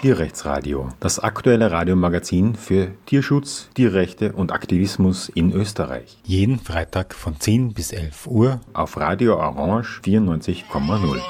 [0.00, 6.16] Tierrechtsradio, das aktuelle Radiomagazin für Tierschutz, Tierrechte und Aktivismus in Österreich.
[6.24, 11.20] Jeden Freitag von 10 bis 11 Uhr auf Radio Orange 94,0.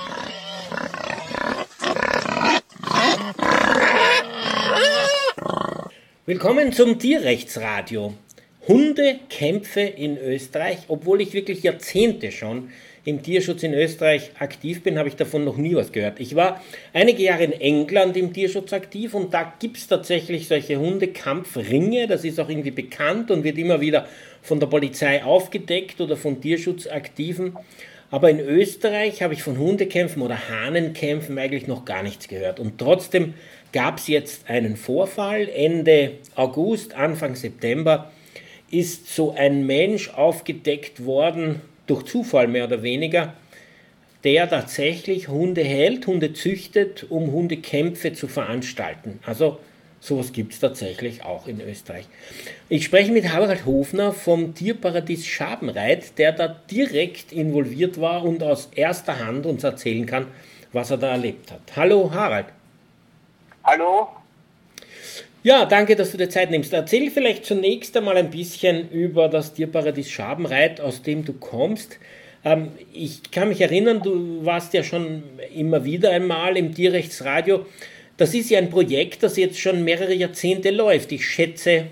[6.26, 8.14] Willkommen zum Tierrechtsradio.
[8.68, 12.68] Hundekämpfe in Österreich, obwohl ich wirklich Jahrzehnte schon
[13.04, 16.20] im Tierschutz in Österreich aktiv bin, habe ich davon noch nie was gehört.
[16.20, 16.60] Ich war
[16.92, 22.06] einige Jahre in England im Tierschutz aktiv und da gibt es tatsächlich solche Hundekampfringe.
[22.06, 24.06] Das ist auch irgendwie bekannt und wird immer wieder
[24.42, 27.56] von der Polizei aufgedeckt oder von Tierschutzaktiven.
[28.10, 32.58] Aber in Österreich habe ich von Hundekämpfen oder Hahnenkämpfen eigentlich noch gar nichts gehört.
[32.58, 33.34] Und trotzdem
[33.72, 35.48] gab es jetzt einen Vorfall.
[35.48, 38.10] Ende August, Anfang September
[38.70, 43.34] ist so ein Mensch aufgedeckt worden, durch Zufall mehr oder weniger,
[44.24, 49.18] der tatsächlich Hunde hält, Hunde züchtet, um Hundekämpfe zu veranstalten.
[49.26, 49.58] Also
[49.98, 52.06] sowas gibt es tatsächlich auch in Österreich.
[52.68, 58.68] Ich spreche mit Harald Hofner vom Tierparadies Schabenreit, der da direkt involviert war und aus
[58.74, 60.26] erster Hand uns erzählen kann,
[60.72, 61.60] was er da erlebt hat.
[61.74, 62.46] Hallo Harald.
[63.64, 64.19] Hallo.
[65.42, 66.70] Ja, danke, dass du dir Zeit nimmst.
[66.74, 71.98] Erzähl vielleicht zunächst einmal ein bisschen über das Tierparadies Schabenreit, aus dem du kommst.
[72.44, 75.22] Ähm, ich kann mich erinnern, du warst ja schon
[75.54, 77.64] immer wieder einmal im Tierrechtsradio.
[78.18, 81.10] Das ist ja ein Projekt, das jetzt schon mehrere Jahrzehnte läuft.
[81.10, 81.86] Ich schätze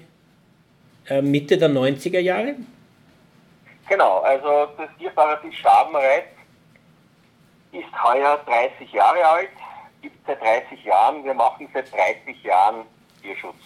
[1.08, 2.54] äh, Mitte der 90er Jahre.
[3.88, 6.24] Genau, also das Tierparadies Schabenreit
[7.72, 9.48] ist heuer 30 Jahre alt,
[10.02, 11.24] gibt es seit 30 Jahren.
[11.24, 12.84] Wir machen seit 30 Jahren
[13.28, 13.56] Tierschutz.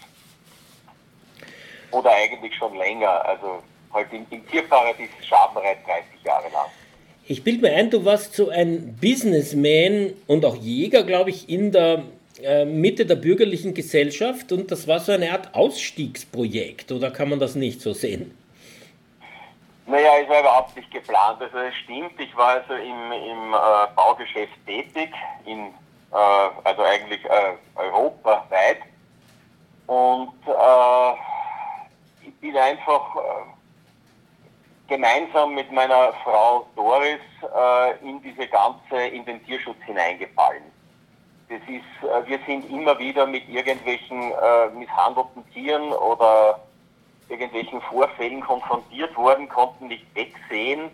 [1.91, 6.67] Oder eigentlich schon länger, also halt im, im Tierparadies Schabenreit 30 Jahre lang.
[7.29, 11.71] Ich bilde mir ein, du warst so ein Businessman und auch Jäger, glaube ich, in
[11.71, 12.03] der
[12.43, 17.39] äh, Mitte der bürgerlichen Gesellschaft und das war so eine Art Ausstiegsprojekt, oder kann man
[17.39, 18.37] das nicht so sehen?
[19.87, 21.43] Naja, es war überhaupt nicht geplant.
[21.43, 25.11] Also es stimmt, ich war also im, im äh, Baugeschäft tätig,
[25.45, 25.67] in,
[26.13, 26.17] äh,
[26.65, 28.79] also eigentlich äh, europaweit
[29.93, 31.13] und äh,
[32.27, 39.45] ich bin einfach äh, gemeinsam mit meiner Frau Doris äh, in diese ganze, in den
[39.45, 40.63] Tierschutz hineingefallen.
[41.51, 46.61] Das ist, äh, wir sind immer wieder mit irgendwelchen äh, misshandelten Tieren oder
[47.29, 50.91] irgendwelchen Vorfällen konfrontiert worden, konnten nicht wegsehen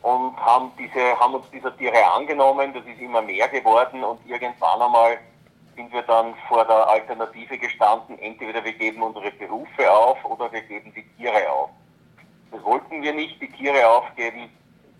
[0.00, 2.72] und haben diese, haben uns dieser Tiere angenommen.
[2.72, 5.18] Das ist immer mehr geworden und irgendwann einmal
[5.76, 10.62] sind wir dann vor der Alternative gestanden, entweder wir geben unsere Berufe auf oder wir
[10.62, 11.70] geben die Tiere auf.
[12.50, 14.48] Das wollten wir nicht, die Tiere aufgeben.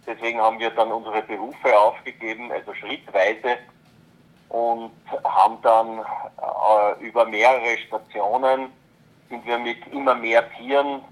[0.06, 3.56] Deswegen haben wir dann unsere Berufe aufgegeben, also schrittweise,
[4.50, 4.92] und
[5.24, 8.70] haben dann äh, über mehrere Stationen
[9.28, 11.02] sind wir mit immer mehr Tieren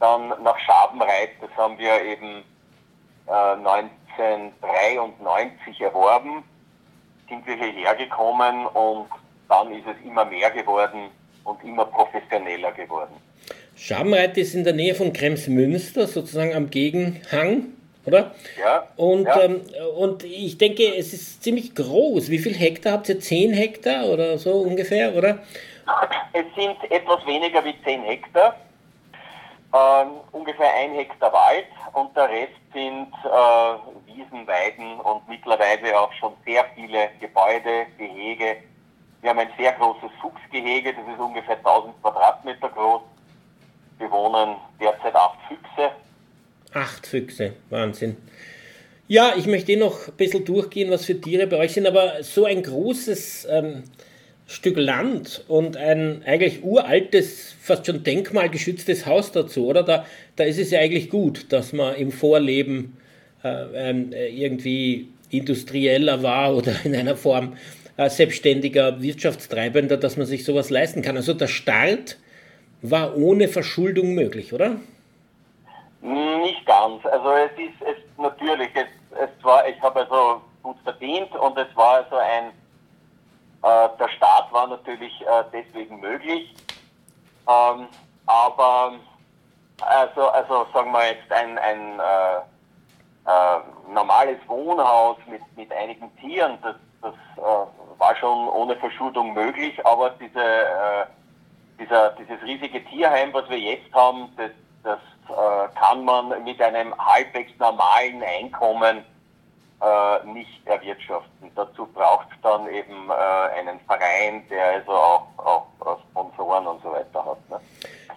[0.00, 2.42] dann nach Schabenreit, das haben wir eben
[3.28, 6.42] äh, 1993 erworben
[7.32, 9.06] sind wir hierher gekommen und
[9.48, 11.08] dann ist es immer mehr geworden
[11.44, 13.14] und immer professioneller geworden.
[13.74, 17.68] Schabenreit ist in der Nähe von Kremsmünster, sozusagen am Gegenhang,
[18.04, 18.32] oder?
[18.60, 18.86] Ja.
[18.96, 19.42] Und, ja.
[19.42, 19.62] Ähm,
[19.96, 22.30] und ich denke, es ist ziemlich groß.
[22.30, 23.18] Wie viel Hektar habt ihr?
[23.18, 25.38] 10 Hektar oder so ungefähr, oder?
[26.32, 28.56] Es sind etwas weniger wie 10 Hektar.
[29.74, 36.12] Ähm, ungefähr ein Hektar Wald und der Rest sind äh, Wiesen, Weiden und mittlerweile auch
[36.12, 38.56] schon sehr viele Gebäude, Gehege.
[39.22, 43.02] Wir haben ein sehr großes Fuchsgehege, das ist ungefähr 1000 Quadratmeter groß.
[43.98, 45.90] Wir wohnen derzeit acht Füchse.
[46.74, 48.16] Acht Füchse, Wahnsinn.
[49.08, 52.22] Ja, ich möchte eh noch ein bisschen durchgehen, was für Tiere bei euch sind, aber
[52.22, 53.84] so ein großes ähm,
[54.52, 59.82] Stück Land und ein eigentlich uraltes, fast schon denkmalgeschütztes Haus dazu, oder?
[59.82, 60.04] Da,
[60.36, 62.98] da ist es ja eigentlich gut, dass man im Vorleben
[63.42, 67.56] äh, ähm, irgendwie industrieller war oder in einer Form
[67.96, 71.16] äh, selbstständiger Wirtschaftstreibender, dass man sich sowas leisten kann.
[71.16, 72.18] Also der Start
[72.82, 74.76] war ohne Verschuldung möglich, oder?
[76.02, 77.04] Nicht ganz.
[77.06, 81.74] Also es ist es natürlich, es, es war, ich habe also gut verdient und es
[81.74, 82.61] war also ein äh,
[84.52, 86.54] war natürlich äh, deswegen möglich.
[87.48, 87.88] Ähm,
[88.26, 88.92] aber
[89.80, 92.36] also, also sagen wir jetzt ein, ein äh,
[93.26, 99.84] äh, normales Wohnhaus mit, mit einigen Tieren, das, das äh, war schon ohne Verschuldung möglich,
[99.84, 101.06] aber diese, äh,
[101.80, 104.50] dieser, dieses riesige Tierheim, was wir jetzt haben, das,
[104.84, 104.98] das
[105.76, 109.04] kann man mit einem halbwegs normalen Einkommen
[109.82, 111.50] äh, nicht erwirtschaften.
[111.54, 116.90] Dazu braucht es dann eben äh, einen Verein, der also auch, auch Sponsoren und so
[116.92, 117.50] weiter hat.
[117.50, 117.56] Ne?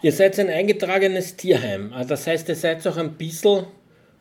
[0.01, 1.91] Ihr seid ein eingetragenes Tierheim.
[1.93, 3.65] Also das heißt, ihr seid auch ein bisschen,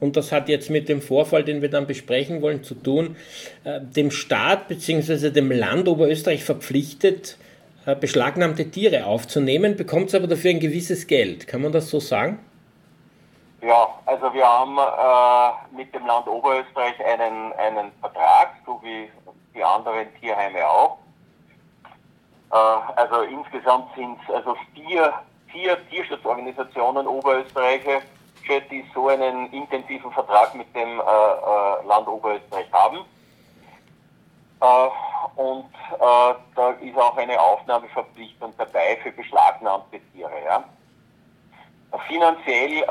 [0.01, 3.17] und das hat jetzt mit dem Vorfall, den wir dann besprechen wollen, zu tun,
[3.65, 5.31] äh, dem Staat bzw.
[5.31, 7.37] dem Land Oberösterreich verpflichtet,
[7.85, 11.47] äh, beschlagnahmte Tiere aufzunehmen, bekommt aber dafür ein gewisses Geld.
[11.47, 12.39] Kann man das so sagen?
[13.65, 19.11] Ja, also wir haben äh, mit dem Land Oberösterreich einen, einen Vertrag, so wie
[19.55, 20.99] die anderen Tierheime auch.
[22.53, 25.15] Äh, also insgesamt sind es also vier,
[25.47, 28.03] vier Tierschutzorganisationen Oberösterreicher,
[28.71, 32.99] die so einen intensiven Vertrag mit dem äh, äh Land Oberösterreich haben.
[34.61, 40.45] Äh, und äh, da ist auch eine Aufnahmeverpflichtung dabei für beschlagnahmte Tiere.
[40.45, 40.65] Ja.
[42.09, 42.85] Finanziell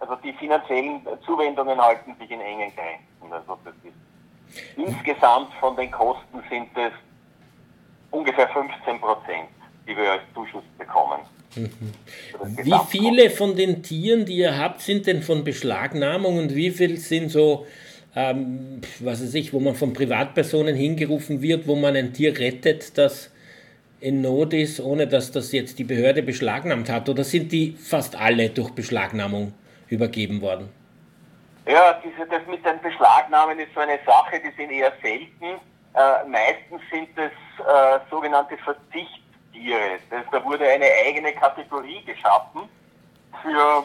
[0.00, 3.32] also die finanziellen Zuwendungen halten sich in engen Grenzen.
[3.32, 6.92] Also das ist, insgesamt von den Kosten sind es
[8.10, 9.48] ungefähr 15 Prozent,
[9.86, 11.20] die wir als Zuschuss bekommen.
[11.54, 12.64] Mhm.
[12.64, 16.96] Wie viele von den Tieren, die ihr habt, sind denn von Beschlagnahmung und wie viel
[16.96, 17.66] sind so,
[18.14, 22.96] ähm, was weiß ich, wo man von Privatpersonen hingerufen wird, wo man ein Tier rettet,
[22.96, 23.30] das
[24.00, 27.08] in Not ist, ohne dass das jetzt die Behörde beschlagnahmt hat?
[27.08, 29.52] Oder sind die fast alle durch Beschlagnahmung
[29.90, 30.72] übergeben worden?
[31.66, 35.60] Ja, diese, das mit den Beschlagnahmen ist so eine Sache, die sind eher selten.
[35.94, 37.32] Äh, meistens sind es
[37.64, 39.98] äh, sogenannte Verzichtstiere.
[40.08, 42.68] Das, da wurde eine eigene Kategorie geschaffen
[43.42, 43.84] für,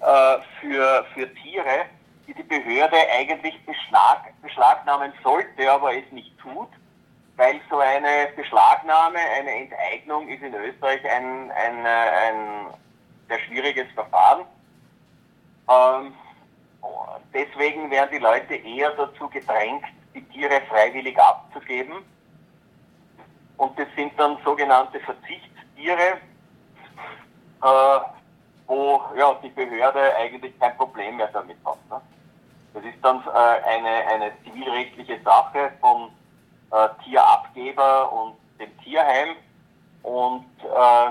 [0.00, 1.86] äh, für, für Tiere,
[2.26, 6.68] die die Behörde eigentlich beschlag, beschlagnahmen sollte, aber es nicht tut,
[7.36, 12.74] weil so eine Beschlagnahme, eine Enteignung ist in Österreich ein, ein, ein
[13.28, 14.46] sehr schwieriges Verfahren
[15.68, 16.14] ähm,
[17.32, 19.84] deswegen werden die Leute eher dazu gedrängt,
[20.14, 22.04] die Tiere freiwillig abzugeben.
[23.56, 26.18] Und das sind dann sogenannte Verzichtstiere,
[27.62, 28.00] äh,
[28.66, 31.78] wo ja, die Behörde eigentlich kein Problem mehr damit hat.
[31.90, 32.00] Ne?
[32.74, 36.10] Das ist dann äh, eine, eine zivilrechtliche Sache von
[36.72, 39.36] äh, Tierabgeber und dem Tierheim.
[40.02, 41.10] Und äh,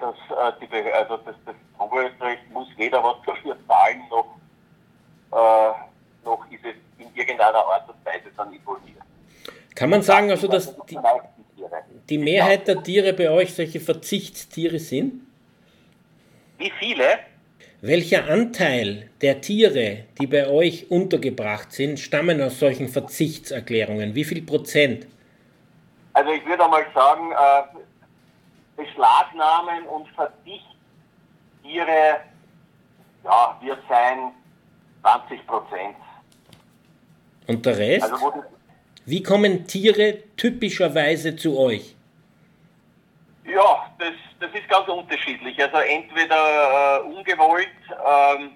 [0.00, 4.36] das, äh, die, also das, das Oberösterreich muss weder was dafür zahlen, noch,
[5.32, 5.72] äh,
[6.24, 8.98] noch ist es in irgendeiner Art und Weise dann involviert.
[9.74, 10.98] Kann man sagen, also, dass die,
[12.08, 15.26] die Mehrheit der Tiere bei euch solche Verzichtstiere sind?
[16.58, 17.18] Wie viele?
[17.80, 24.14] Welcher Anteil der Tiere, die bei euch untergebracht sind, stammen aus solchen Verzichtserklärungen?
[24.14, 25.06] Wie viel Prozent?
[26.14, 27.78] Also ich würde einmal sagen, äh,
[28.76, 30.66] Beschlagnahmen und Verzicht
[31.62, 32.20] Tiere,
[33.24, 34.32] ja, wird sein
[35.02, 35.96] 20 Prozent.
[37.46, 38.12] Und der Rest?
[38.12, 38.44] Also,
[39.06, 41.94] Wie kommen Tiere typischerweise zu euch?
[43.44, 45.62] Ja, das, das ist ganz unterschiedlich.
[45.62, 48.52] Also entweder äh, ungewollt ähm,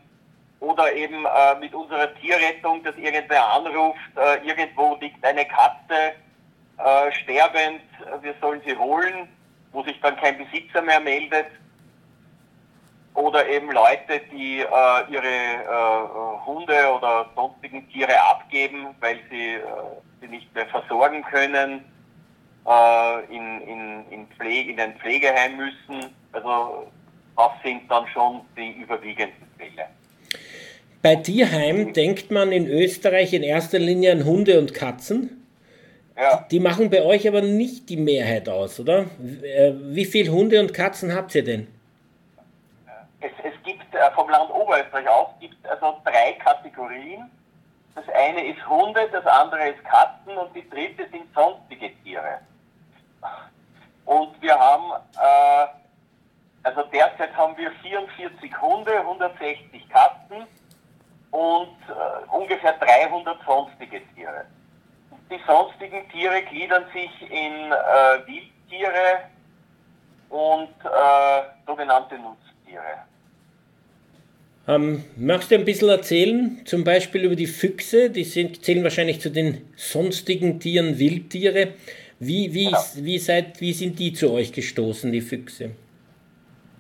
[0.61, 6.15] oder eben äh, mit unserer Tierrettung, dass irgendwer anruft, äh, irgendwo liegt eine Katze
[6.79, 7.83] äh, sterbend,
[8.23, 9.29] wir sollen sie holen,
[9.73, 11.47] wo sich dann kein Besitzer mehr meldet
[13.15, 19.63] oder eben Leute, die äh, ihre äh, Hunde oder sonstigen Tiere abgeben, weil sie äh,
[20.21, 21.85] sie nicht mehr versorgen können,
[22.67, 26.11] äh, in, in, in, Pflege, in ein Pflegeheim müssen.
[26.33, 26.91] Also
[27.37, 29.89] das sind dann schon die überwiegenden Fälle.
[31.03, 35.38] Bei Tierheim denkt man in Österreich in erster Linie an Hunde und Katzen.
[36.19, 36.45] Ja.
[36.51, 39.07] Die machen bei euch aber nicht die Mehrheit aus, oder?
[39.43, 41.69] Äh, wie viele Hunde und Katzen habt ihr denn?
[43.21, 47.31] es, es gibt äh, vom Land Oberösterreich aus gibt also drei Kategorien.
[47.95, 52.39] Das eine ist Hunde, das andere ist Katzen und die dritte sind sonstige Tiere.
[54.05, 55.67] Und wir haben, äh,
[56.63, 60.47] also derzeit haben wir 44 Hunde, 160 Katzen
[61.31, 64.47] und äh, ungefähr 300 sonstige Tiere.
[65.31, 69.29] Die sonstigen Tiere gliedern sich in äh, Wildtiere
[70.31, 73.05] und äh, sogenannte Nutztiere.
[74.67, 78.11] Ähm, magst du ein bisschen erzählen, zum Beispiel über die Füchse?
[78.11, 81.75] Die sind, zählen wahrscheinlich zu den sonstigen Tieren, Wildtiere.
[82.19, 82.79] Wie, wie, genau.
[82.97, 85.71] wie, seid, wie sind die zu euch gestoßen, die Füchse?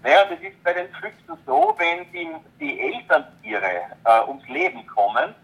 [0.02, 2.28] Naja, das ist bei den Füchsen so, wenn die,
[2.60, 3.70] die Elterntiere
[4.04, 5.34] äh, ums Leben kommen,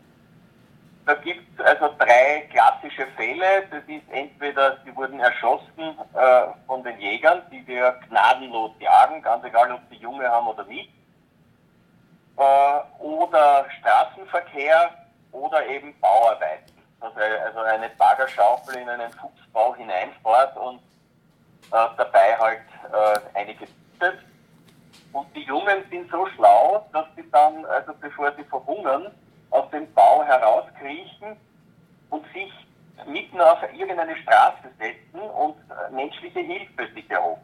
[1.06, 3.66] da gibt es also drei klassische Fälle.
[3.70, 9.44] Das ist entweder, sie wurden erschossen äh, von den Jägern, die wir gnadenlos jagen, ganz
[9.44, 10.90] egal, ob sie Junge haben oder nicht
[12.36, 14.90] äh, oder Straßenverkehr
[15.32, 16.72] oder eben Bauarbeiten.
[17.00, 20.78] Dass also eine Baggerschaufel in einen Fuchsbau hineinfährt und
[21.70, 24.18] äh, dabei halt äh, einige bietet.
[25.12, 29.12] Und die Jungen sind so schlau, dass sie dann, also bevor sie verhungern,
[29.54, 31.36] aus dem Bau herauskriechen
[32.10, 32.52] und sich
[33.06, 37.40] mitten auf irgendeine Straße setzen und äh, menschliche Hilfe sich erhoben.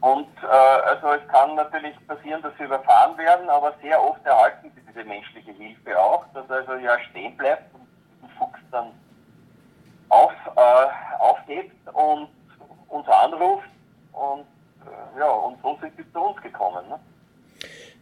[0.00, 4.70] Und äh, also es kann natürlich passieren, dass sie überfahren werden, aber sehr oft erhalten
[4.74, 7.86] sie diese menschliche Hilfe auch, dass also ja stehen bleibt und
[8.22, 8.92] den Fuchs dann
[10.10, 12.28] auf, äh, aufhebt und
[12.88, 13.68] uns anruft
[14.12, 14.46] und
[14.86, 16.88] äh, ja, und so sind sie zu uns gekommen.
[16.88, 17.00] Ne?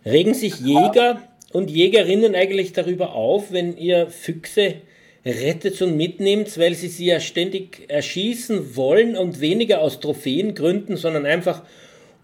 [0.05, 1.17] Regen sich Jäger
[1.52, 4.76] und Jägerinnen eigentlich darüber auf, wenn ihr Füchse
[5.25, 11.26] rettet und mitnimmt, weil sie sie ja ständig erschießen wollen und weniger aus Trophäengründen, sondern
[11.26, 11.62] einfach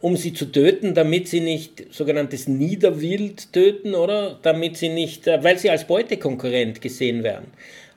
[0.00, 4.38] um sie zu töten, damit sie nicht sogenanntes Niederwild töten, oder?
[4.42, 7.50] Damit sie nicht, äh, weil sie als Beutekonkurrent gesehen werden.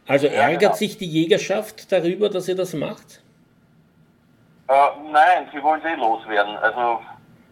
[0.07, 0.75] Also ärgert ja, genau.
[0.75, 3.21] sich die Jägerschaft darüber, dass ihr das macht?
[4.69, 4.73] Äh,
[5.11, 6.55] nein, sie wollen sie loswerden.
[6.57, 7.01] Also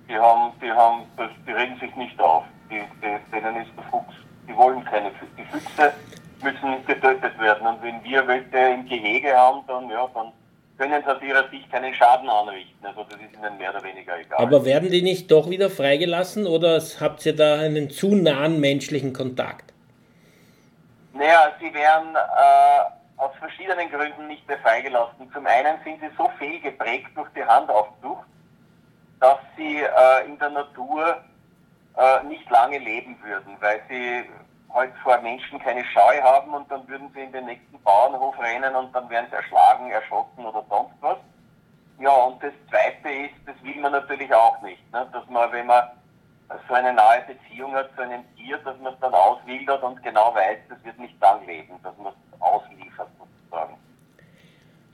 [0.08, 1.04] die haben, die haben,
[1.46, 2.46] die regen sich nicht auf.
[3.32, 4.16] Denen ist der Fuchs,
[4.48, 5.36] die wollen keine Füchse.
[5.38, 5.94] Die Füchse
[6.42, 7.68] müssen getötet werden.
[7.68, 10.32] Und wenn wir welche im Gehege haben, dann, ja, dann
[10.78, 12.86] können sie aus ihrer Sicht keinen Schaden anrichten.
[12.86, 14.40] Also das ist ihnen mehr oder weniger egal.
[14.40, 19.14] Aber werden die nicht doch wieder freigelassen oder habt ihr da einen zu nahen menschlichen
[19.14, 19.74] Kontakt?
[21.14, 25.32] Naja, sie werden äh, aus verschiedenen Gründen nicht mehr freigelassen.
[25.34, 28.26] Zum einen sind sie so fehlgeprägt durch die Handaufzucht,
[29.22, 31.24] dass sie äh, in der Natur
[31.98, 34.26] äh, nicht lange leben würden, weil sie
[34.74, 38.76] halt vor Menschen keine Scheu haben und dann würden sie in den nächsten Bauernhof rennen
[38.76, 41.18] und dann werden sie erschlagen, erschrocken oder sonst was.
[42.00, 45.08] Ja, und das Zweite ist, das will man natürlich auch nicht, ne?
[45.14, 45.84] dass man, wenn man
[46.68, 50.36] so eine nahe Beziehung hat zu einem Tier, dass man es dann auswildert und genau
[50.36, 53.78] weiß, das wird nicht lang leben, dass man es ausliefert sozusagen.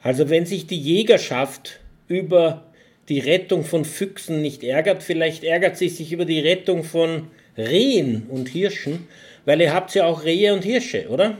[0.04, 2.62] Also wenn sich die Jägerschaft über
[3.10, 8.28] die Rettung von Füchsen nicht ärgert, vielleicht ärgert sie sich über die Rettung von Rehen
[8.30, 9.08] und Hirschen,
[9.46, 11.38] weil ihr habt ja auch Rehe und Hirsche, oder?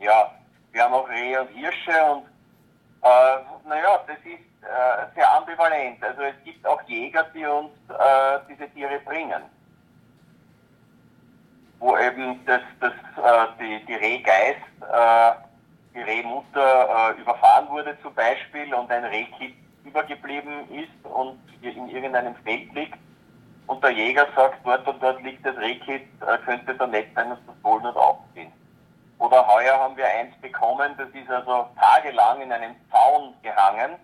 [0.00, 0.34] Ja,
[0.72, 2.24] wir haben auch Rehe und Hirsche und
[3.02, 6.02] äh, naja, das ist äh, sehr ambivalent.
[6.02, 9.42] Also es gibt auch Jäger, die uns äh, diese Tiere bringen.
[11.78, 15.32] Wo eben das, das, äh, die, die Rehgeist, äh,
[15.94, 22.34] die Rehmutter äh, überfahren wurde zum Beispiel und ein Rehkind übergeblieben ist und in irgendeinem
[22.36, 22.98] Feld liegt
[23.66, 27.30] und der Jäger sagt, dort und dort liegt das Rehkit, äh, könnte da nett sein,
[27.30, 28.52] dass das wohl nicht aufziehen.
[29.18, 33.96] Oder heuer haben wir eins bekommen, das ist also tagelang in einem Zaun gehangen,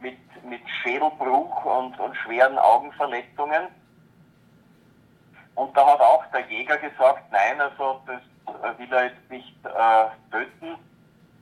[0.00, 3.68] mit, mit Schädelbruch und, und schweren Augenverletzungen.
[5.54, 9.56] Und da hat auch der Jäger gesagt, nein, also das äh, will er jetzt nicht
[9.64, 10.76] äh, töten,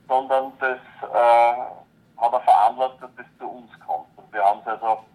[0.07, 1.86] sondern das äh,
[2.17, 4.07] hat er veranlasst, dass das zu uns kommt.
[4.15, 5.05] Und wir haben es also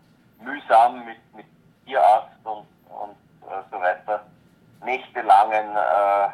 [0.40, 1.46] mühsam mit, mit
[1.86, 3.16] Tierarzt und, und
[3.48, 4.24] äh, so weiter
[4.84, 6.28] nächtelangen äh,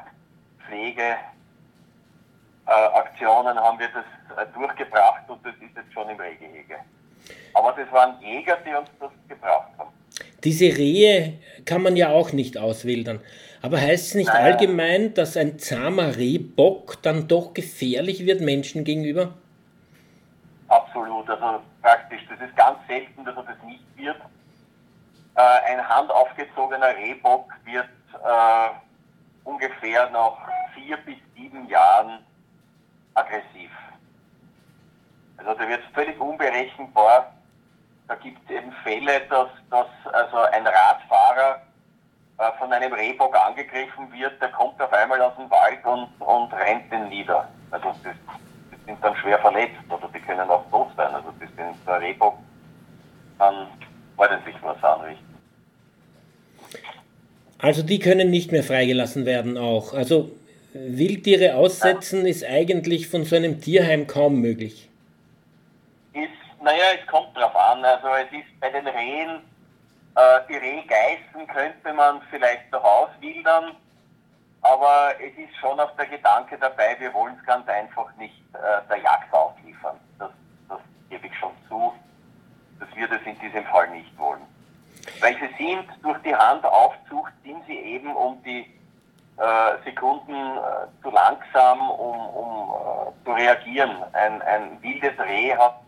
[0.66, 4.04] Pflegeaktionen äh, haben wir das
[4.36, 6.76] äh, durchgebracht und das ist jetzt schon im Rehgehege.
[7.54, 9.90] Aber das waren Jäger, die uns das gebracht haben.
[10.44, 13.20] Diese Rehe kann man ja auch nicht auswildern.
[13.60, 14.44] Aber heißt es nicht Nein.
[14.44, 19.34] allgemein, dass ein zahmer Rehbock dann doch gefährlich wird Menschen gegenüber?
[20.68, 21.28] Absolut.
[21.28, 24.20] Also praktisch, das ist ganz selten, dass er das nicht wird.
[25.34, 28.68] Äh, ein handaufgezogener Rehbock wird äh,
[29.44, 30.36] ungefähr nach
[30.74, 32.24] vier bis sieben Jahren
[33.14, 33.70] aggressiv.
[35.38, 37.32] Also der wird völlig unberechenbar.
[38.08, 41.62] Da gibt es eben Fälle, dass, dass also ein Radfahrer
[42.38, 46.52] äh, von einem Rehbock angegriffen wird, der kommt auf einmal aus dem Wald und, und
[46.52, 47.48] rennt den nieder.
[47.70, 48.14] Also das
[48.88, 51.14] sind dann schwer verletzt oder die können auch tot sein.
[51.14, 52.38] Also das sind der Rehbock
[53.38, 53.68] kann
[54.16, 55.24] ordentlich was anrichten.
[57.58, 59.92] Also die können nicht mehr freigelassen werden auch.
[59.92, 60.30] Also
[60.72, 64.88] Wildtiere aussetzen ist eigentlich von so einem Tierheim kaum möglich.
[66.14, 67.84] Ist, naja, es kommt drauf an.
[67.84, 69.40] Also es ist bei den Rehen,
[70.16, 73.76] äh, die Rehgeißen könnte man vielleicht noch auswildern,
[74.62, 78.88] aber es ist schon auch der Gedanke dabei, wir wollen es ganz einfach nicht äh,
[78.88, 79.96] der Jagd ausliefern.
[80.18, 80.30] Das,
[80.68, 81.92] das gebe ich schon zu,
[82.80, 84.42] dass wir das in diesem Fall nicht wollen.
[85.20, 88.66] Weil sie sind durch die Handaufzucht, sind sie eben um die
[89.38, 94.02] äh, Sekunden äh, zu langsam, um, um äh, zu reagieren.
[94.12, 95.80] Ein, ein wildes Reh hat,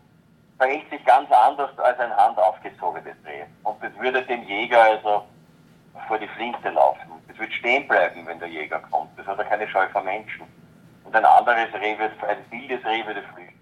[0.57, 3.43] verhält sich ganz anders als ein handaufgezogenes Reh.
[3.63, 5.25] Und das würde dem Jäger also
[6.07, 7.10] vor die Flinte laufen.
[7.31, 9.17] Das wird stehen bleiben, wenn der Jäger kommt.
[9.17, 10.41] Das hat er keine Scheu vor Menschen.
[11.05, 13.59] Und ein anderes Reh wird, ein wildes Reh würde flüchten.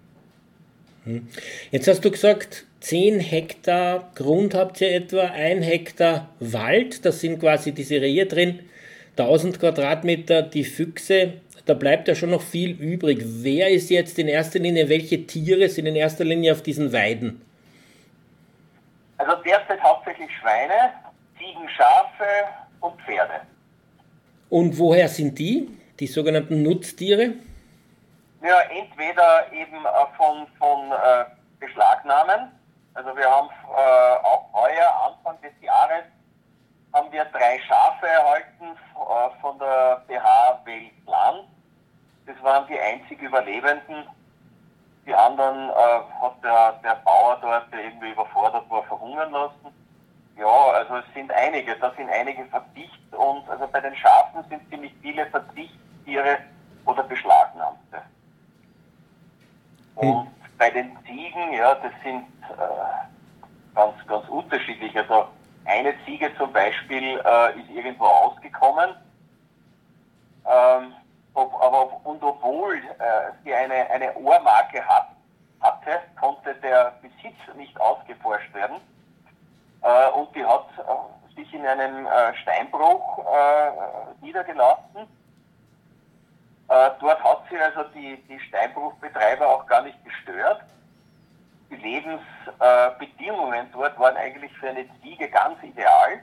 [1.04, 1.28] Hm.
[1.70, 7.38] Jetzt hast du gesagt, 10 Hektar Grund habt ihr etwa, 1 Hektar Wald, da sind
[7.38, 8.60] quasi diese Rehe drin,
[9.16, 11.34] 1000 Quadratmeter die Füchse,
[11.66, 13.20] da bleibt ja schon noch viel übrig.
[13.22, 17.40] Wer ist jetzt in erster Linie, welche Tiere sind in erster Linie auf diesen Weiden?
[19.18, 20.92] Also derzeit hauptsächlich Schweine,
[21.38, 22.24] Ziegen, Schafe
[22.80, 23.42] und Pferde.
[24.50, 27.34] Und woher sind die, die sogenannten Nutztiere?
[28.42, 31.24] Ja, entweder eben äh, von, von äh,
[31.60, 32.50] Beschlagnahmen.
[32.94, 36.04] Also wir haben äh, auch heuer, Anfang des Jahres,
[36.92, 41.44] haben wir drei Schafe erhalten äh, von der BH Weltland.
[42.26, 44.04] Das waren die einzig Überlebenden.
[45.06, 45.72] Die anderen äh,
[46.20, 49.79] hat der, der Bauer dort, der irgendwie überfordert war, verhungern lassen.
[50.36, 54.68] Ja, also es sind einige, da sind einige Verzicht und also bei den Schafen sind
[54.70, 56.38] ziemlich viele Verzichtstiere
[56.86, 58.02] oder Beschlagnahmte.
[59.96, 60.08] Hm.
[60.08, 60.32] Und hm.
[60.58, 64.96] bei den Ziegen, ja, das sind äh, ganz, ganz unterschiedlich.
[64.96, 65.26] Also
[65.64, 68.94] eine Ziege zum Beispiel äh, ist irgendwo ausgekommen.
[70.46, 70.94] Ähm,
[71.34, 75.08] ob, aber und obwohl äh, sie eine, eine Ohrmarke hat,
[75.60, 78.76] hatte, konnte der Besitz nicht ausgeforscht werden.
[79.82, 83.70] Äh, und die hat äh, sich in einem äh, Steinbruch äh,
[84.24, 85.08] niedergelassen.
[87.00, 90.62] Dort hat sie also die, die Steinbruchbetreiber auch gar nicht gestört.
[91.68, 96.22] Die Lebensbedingungen dort waren eigentlich für eine Ziege ganz ideal.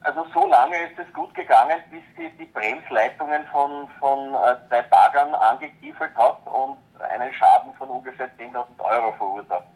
[0.00, 4.34] Also so lange ist es gut gegangen, bis sie die Bremsleitungen von, von
[4.68, 9.66] zwei Bagern angekiefelt hat und einen Schaden von ungefähr 10.000 Euro verursacht.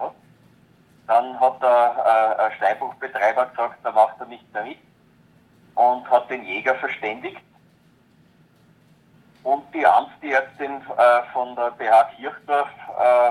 [1.09, 4.79] Dann hat der äh, Steinbruchbetreiber gesagt, da macht er nicht mehr mit
[5.75, 7.41] und hat den Jäger verständigt.
[9.42, 12.68] Und die Amtsärztin äh, von der BH Kirchdorf
[12.99, 13.31] äh,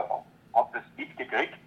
[0.57, 1.59] hat das mitgekriegt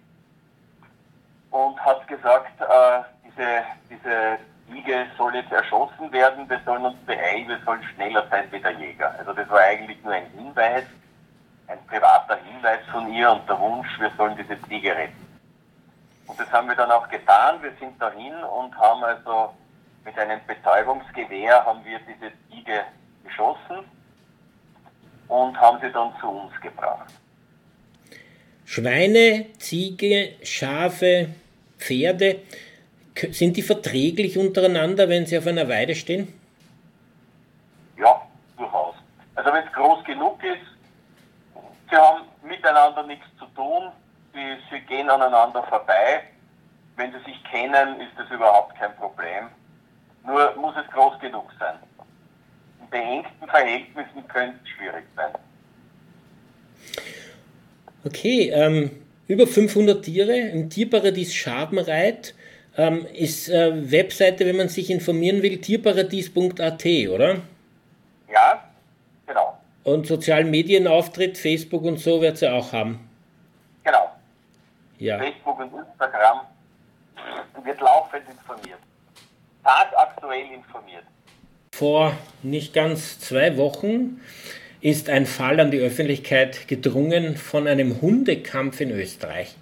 [1.51, 7.47] und hat gesagt, äh, diese, diese Ziege soll jetzt erschossen werden, wir sollen uns beeilen,
[7.47, 9.15] wir sollen schneller sein wie der Jäger.
[9.17, 10.83] Also das war eigentlich nur ein Hinweis,
[11.67, 15.20] ein privater Hinweis von ihr und der Wunsch, wir sollen diese Ziege retten.
[16.31, 17.61] Und das haben wir dann auch getan.
[17.61, 19.53] Wir sind dahin und haben also
[20.05, 22.85] mit einem Betäubungsgewehr haben wir diese Ziege
[23.25, 23.83] geschossen
[25.27, 27.11] und haben sie dann zu uns gebracht.
[28.63, 31.35] Schweine, Ziege, Schafe,
[31.77, 32.43] Pferde,
[33.31, 36.33] sind die verträglich untereinander, wenn sie auf einer Weide stehen?
[37.97, 38.95] Ja, durchaus.
[39.35, 43.91] Also wenn es groß genug ist, sie haben miteinander nichts zu tun,
[44.33, 46.23] sie, sie gehen aneinander vorbei.
[46.97, 49.47] Wenn sie sich kennen, ist das überhaupt kein Problem.
[50.25, 51.75] Nur muss es groß genug sein.
[52.81, 55.31] In beengten Verhältnissen könnte es schwierig sein.
[58.03, 58.91] Okay, ähm,
[59.27, 62.33] über 500 Tiere im Tierparadies Schabenreit
[62.77, 67.41] ähm, ist äh, Webseite, wenn man sich informieren will, tierparadies.at, oder?
[68.31, 68.63] Ja,
[69.27, 69.57] genau.
[69.83, 73.07] Und sozialen Medienauftritt, Facebook und so wird sie auch haben.
[73.83, 74.09] Genau.
[75.01, 75.17] Ja.
[75.17, 76.41] Facebook und Instagram
[77.63, 78.77] wird laufend informiert.
[79.63, 81.03] Tagaktuell informiert.
[81.71, 84.21] Vor nicht ganz zwei Wochen
[84.79, 89.55] ist ein Fall an die Öffentlichkeit gedrungen von einem Hundekampf in Österreich.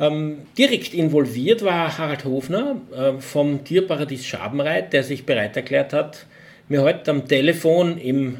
[0.00, 6.26] Ähm, direkt involviert war Harald Hofner äh, vom Tierparadies Schabenreit, der sich bereit erklärt hat,
[6.66, 8.38] mir heute am Telefon im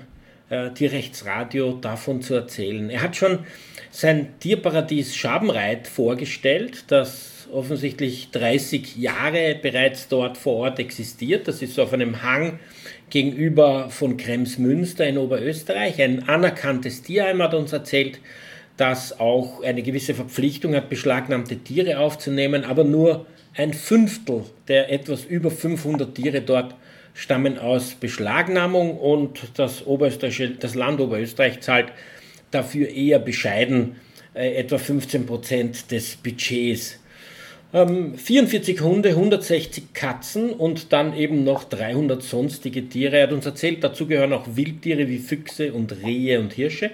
[0.51, 2.91] äh, Tierrechtsradio davon zu erzählen.
[2.91, 3.41] Er hat schon
[3.91, 11.49] sein Tierparadies Schabenreit vorgestellt, das offensichtlich 30 Jahre bereits dort vor Ort existiert.
[11.49, 12.61] Das ist so auf einem Hang
[13.11, 16.01] gegenüber von Kremsmünster in Oberösterreich.
[16.01, 18.21] Ein anerkanntes Tierheim hat uns erzählt
[18.77, 25.25] das auch eine gewisse Verpflichtung hat, beschlagnahmte Tiere aufzunehmen, aber nur ein Fünftel der etwas
[25.25, 26.75] über 500 Tiere dort
[27.15, 29.85] stammen aus Beschlagnahmung und das,
[30.59, 31.93] das Land Oberösterreich zahlt
[32.51, 33.97] dafür eher bescheiden
[34.35, 36.99] äh, etwa 15 Prozent des Budgets.
[37.73, 43.19] Ähm, 44 Hunde, 160 Katzen und dann eben noch 300 sonstige Tiere.
[43.19, 46.91] Er hat uns erzählt, dazu gehören auch Wildtiere wie Füchse und Rehe und Hirsche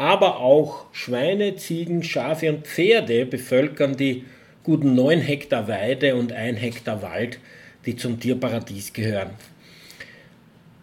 [0.00, 4.24] aber auch Schweine, Ziegen, Schafe und Pferde bevölkern die
[4.62, 7.38] guten 9 Hektar Weide und 1 Hektar Wald,
[7.86, 9.30] die zum Tierparadies gehören.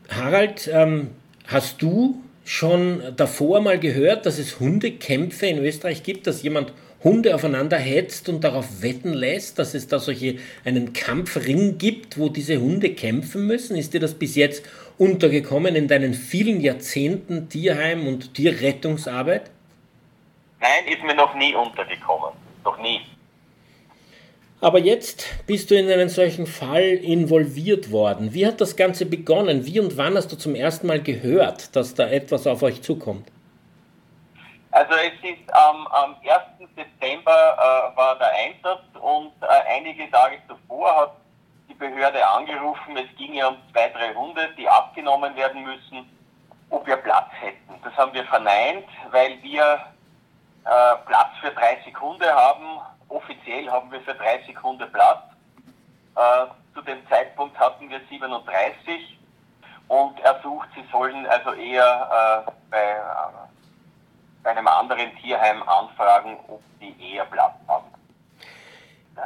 [0.10, 1.12] Harald, ähm,
[1.48, 6.72] hast du schon davor mal gehört, dass es Hundekämpfe in Österreich gibt, dass jemand
[7.04, 12.30] Hunde aufeinander hetzt und darauf wetten lässt, dass es da solche einen Kampfring gibt, wo
[12.30, 13.78] diese Hunde kämpfen müssen?
[13.78, 14.66] Ist dir das bis jetzt
[14.98, 19.52] untergekommen in deinen vielen Jahrzehnten Tierheim- und Tierrettungsarbeit?
[20.60, 22.32] Nein, ist mir noch nie untergekommen.
[22.64, 23.02] Noch nie.
[24.60, 28.34] Aber jetzt bist du in einen solchen Fall involviert worden.
[28.34, 29.68] Wie hat das Ganze begonnen?
[29.68, 33.28] Wie und wann hast du zum ersten Mal gehört, dass da etwas auf euch zukommt?
[34.72, 36.70] Also es ist ähm, am 1.
[36.76, 41.12] September äh, war der Einsatz und äh, einige Tage zuvor hat
[41.70, 46.10] die Behörde angerufen, es ging ja um zwei, drei Hunde, die abgenommen werden müssen,
[46.70, 47.80] ob wir Platz hätten.
[47.84, 49.80] Das haben wir verneint, weil wir
[50.66, 52.82] äh, Platz für 30 Hunde haben.
[53.10, 55.24] Offiziell haben wir für 30 Hunde Platz.
[56.16, 59.18] Äh, zu dem Zeitpunkt hatten wir 37
[59.88, 66.38] und er sucht, sie sollen also eher äh, bei, äh, bei einem anderen Tierheim anfragen,
[66.48, 67.86] ob die eher Platz haben.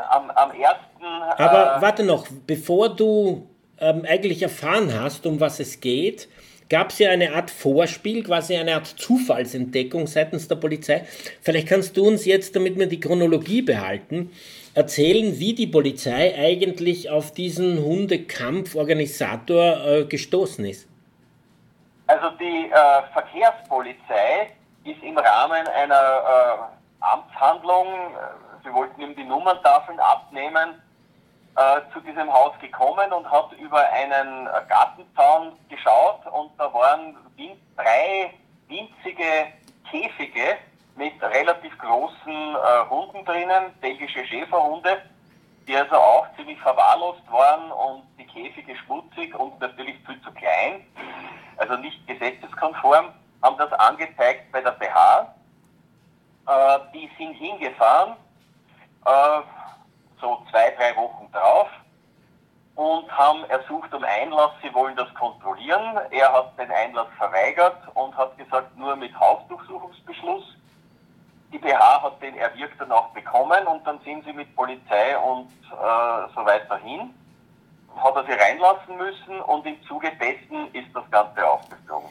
[0.10, 1.06] Am, am ersten.
[1.38, 6.30] Aber warte noch, bevor du ähm, eigentlich erfahren hast, um was es geht,
[6.72, 11.06] gab es ja eine Art Vorspiel, quasi eine Art Zufallsentdeckung seitens der Polizei.
[11.42, 14.32] Vielleicht kannst du uns jetzt, damit wir die Chronologie behalten,
[14.74, 20.88] erzählen, wie die Polizei eigentlich auf diesen Hundekampforganisator äh, gestoßen ist.
[22.08, 24.54] Also die äh, Verkehrspolizei
[24.86, 26.58] ist im Rahmen einer äh,
[27.02, 30.82] Amtshandlung, äh, sie wollten ihm die Nummerntafeln abnehmen,
[31.58, 35.52] äh, zu diesem Haus gekommen und hat über einen Gartenzaun
[36.92, 37.16] waren
[37.76, 38.34] drei
[38.68, 39.54] winzige
[39.90, 40.58] Käfige
[40.96, 45.02] mit relativ großen äh, Hunden drinnen, belgische Schäferhunde,
[45.68, 50.86] die also auch ziemlich verwahrlost waren und die Käfige schmutzig und natürlich viel zu klein,
[51.58, 53.08] also nicht gesetzeskonform,
[53.42, 55.36] haben das angezeigt bei der BH.
[56.48, 58.16] Äh, die sind hingefahren,
[59.06, 59.42] äh,
[60.20, 61.70] so zwei, drei Wochen drauf
[62.76, 66.00] und haben ersucht um Einlass, sie wollen das kontrollieren.
[66.10, 70.56] Er hat den Einlass verweigert und hat gesagt, nur mit Hausdurchsuchungsbeschluss.
[71.52, 75.48] Die BH hat den erwirkt dann auch bekommen und dann sind sie mit Polizei und
[75.72, 77.14] äh, so weiter hin.
[77.96, 82.10] Hat er sie reinlassen müssen und im Zuge dessen ist das Ganze aufgeflogen.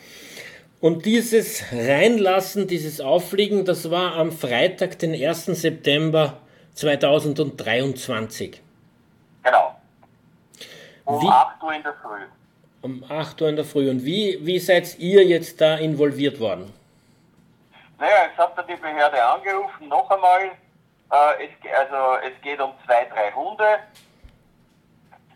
[0.81, 5.47] Und dieses Reinlassen, dieses Auffliegen, das war am Freitag, den 1.
[5.47, 6.39] September
[6.75, 8.63] 2023.
[9.43, 9.75] Genau.
[11.05, 12.23] Um wie, 8 Uhr in der Früh.
[12.83, 13.91] Um 8 Uhr in der Früh.
[13.91, 16.73] Und wie, wie seid ihr jetzt da involviert worden?
[17.99, 20.53] Naja, jetzt hat er die Behörde angerufen, noch einmal.
[21.11, 23.79] Äh, es, also es geht um zwei, drei Hunde.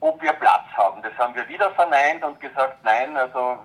[0.01, 3.59] Ob wir Platz haben, das haben wir wieder verneint und gesagt, nein, also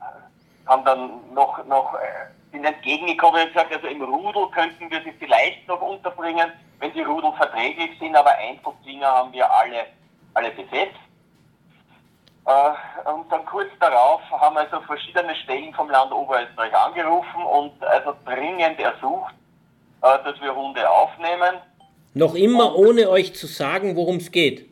[0.00, 5.02] äh, haben dann noch, noch äh, sind entgegengekommen und gesagt, also im Rudel könnten wir
[5.02, 9.86] sie vielleicht noch unterbringen, wenn die Rudel verträglich sind, aber Einzelzwinger haben wir alle,
[10.34, 10.98] alle besetzt.
[12.46, 18.14] Äh, und dann kurz darauf haben also verschiedene Stellen vom Land Oberösterreich angerufen und also
[18.26, 19.34] dringend ersucht,
[20.04, 21.56] dass wir Hunde aufnehmen.
[22.12, 24.68] Noch immer und, ohne euch zu sagen, worum es geht.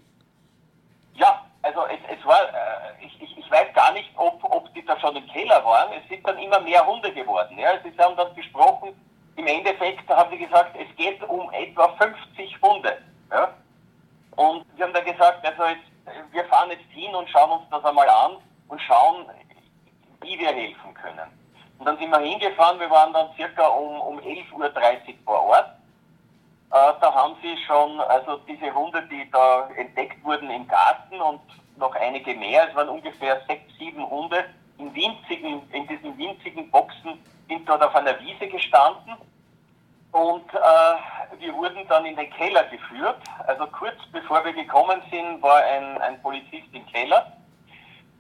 [1.14, 4.84] Ja, also es, es war, äh, ich, ich, ich weiß gar nicht, ob, ob die
[4.84, 5.90] da schon im Keller waren.
[5.92, 7.58] Es sind dann immer mehr Hunde geworden.
[7.58, 7.70] Ja.
[7.82, 8.90] Sie haben dann gesprochen,
[9.36, 12.98] im Endeffekt haben sie gesagt, es geht um etwa 50 Hunde.
[13.30, 13.54] Ja.
[14.36, 17.84] Und wir haben dann gesagt, also jetzt, wir fahren jetzt hin und schauen uns das
[17.84, 18.36] einmal an
[18.68, 19.26] und schauen,
[20.20, 21.41] wie wir helfen können.
[21.82, 24.70] Und dann sind wir hingefahren, wir waren dann circa um, um 11.30 Uhr
[25.24, 25.66] vor Ort.
[26.70, 31.40] Äh, da haben sie schon, also diese Hunde, die da entdeckt wurden im Garten und
[31.78, 34.44] noch einige mehr, es waren ungefähr sechs, sieben Hunde
[34.78, 37.18] in winzigen, in diesen winzigen Boxen
[37.48, 39.16] sind dort auf einer Wiese gestanden
[40.12, 43.18] und äh, wir wurden dann in den Keller geführt.
[43.48, 47.32] Also kurz bevor wir gekommen sind, war ein, ein Polizist im Keller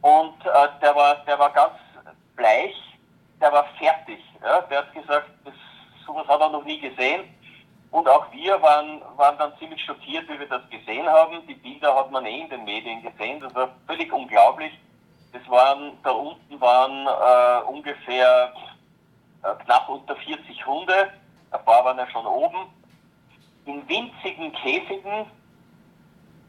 [0.00, 1.74] und äh, der, war, der war ganz
[2.34, 2.74] bleich,
[3.42, 4.20] der war fertig.
[4.40, 4.60] Ja?
[4.62, 5.54] Der hat gesagt, das,
[6.06, 7.24] sowas hat er noch nie gesehen.
[7.90, 11.46] Und auch wir waren, waren dann ziemlich schockiert, wie wir das gesehen haben.
[11.46, 13.40] Die Bilder hat man eh in den Medien gesehen.
[13.40, 14.72] Das war völlig unglaublich.
[15.32, 18.54] Das waren, da unten waren äh, ungefähr
[19.42, 21.12] äh, knapp unter 40 Hunde.
[21.50, 22.66] Ein paar waren ja schon oben.
[23.66, 25.26] In winzigen Käfigen,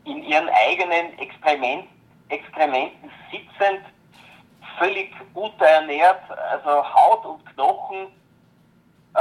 [0.05, 1.87] in ihren eigenen Experiment,
[2.29, 3.81] Exkrementen sitzend,
[4.77, 8.07] völlig unterernährt, also Haut und Knochen,
[9.15, 9.19] äh,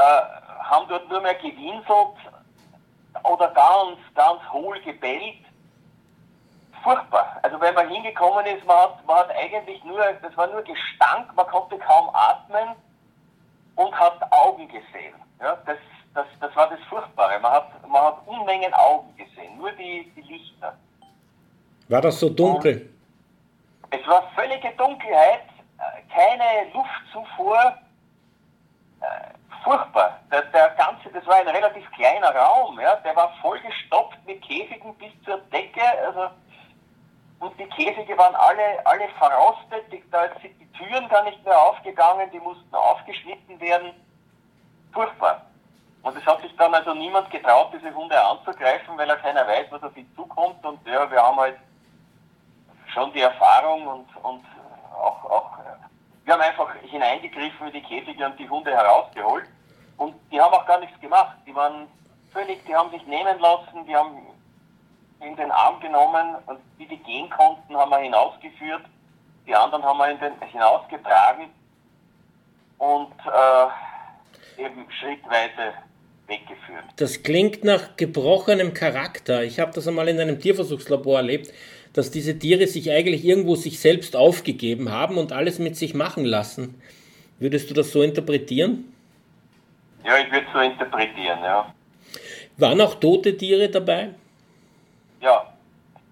[0.65, 2.17] haben dort nur mehr gewinselt
[3.25, 5.37] oder ganz, ganz hohl gebellt.
[6.83, 7.39] Furchtbar.
[7.43, 11.35] Also wenn man hingekommen ist, man hat, man hat eigentlich nur, das war nur Gestank,
[11.37, 12.75] man konnte kaum atmen
[13.77, 15.15] und hat Augen gesehen.
[15.41, 15.79] Ja, das,
[16.15, 17.39] das, das war das Furchtbare.
[17.41, 20.77] Man hat, man hat Unmengen Augen gesehen, nur die, die Lichter.
[21.89, 22.81] War das so dunkel?
[22.81, 23.02] Und
[23.93, 25.45] es war völlige Dunkelheit,
[25.79, 27.79] äh, keine Luftzufuhr,
[29.01, 29.05] äh,
[29.63, 30.19] furchtbar.
[30.31, 34.95] Der, der, ganze, das war ein relativ kleiner Raum, ja, der war vollgestopft mit Käfigen
[34.97, 36.31] bis zur Decke, also
[37.39, 42.31] und die Käfige waren alle, alle verrostet, da sind die Türen gar nicht mehr aufgegangen,
[42.31, 43.93] die mussten aufgeschnitten werden.
[44.93, 45.45] Furchtbar.
[46.05, 49.67] Und es hat sich dann also niemand getraut, diese Hunde anzugreifen, weil er keiner weiß,
[49.71, 50.65] was auf ihn zukommt.
[50.65, 51.59] Und ja, wir haben halt
[52.93, 54.45] schon die Erfahrung und, und
[54.95, 55.59] auch, auch,
[56.25, 59.45] wir haben einfach hineingegriffen in die Käfige und die Hunde herausgeholt.
[59.97, 61.37] Und die haben auch gar nichts gemacht.
[61.47, 61.89] Die waren
[62.33, 64.27] völlig, die haben sich nehmen lassen, die haben
[65.21, 68.83] in den Arm genommen und die, die gehen konnten, haben wir hinausgeführt.
[69.47, 71.51] Die anderen haben wir in den, hinausgetragen
[72.79, 75.75] und äh, eben schrittweise
[76.27, 76.85] weggeführt.
[76.97, 79.43] Das klingt nach gebrochenem Charakter.
[79.43, 81.53] Ich habe das einmal in einem Tierversuchslabor erlebt,
[81.93, 86.25] dass diese Tiere sich eigentlich irgendwo sich selbst aufgegeben haben und alles mit sich machen
[86.25, 86.81] lassen.
[87.39, 88.93] Würdest du das so interpretieren?
[90.05, 91.73] Ja, ich würde es so interpretieren, ja.
[92.57, 94.11] Waren auch tote Tiere dabei?
[95.21, 95.53] Ja,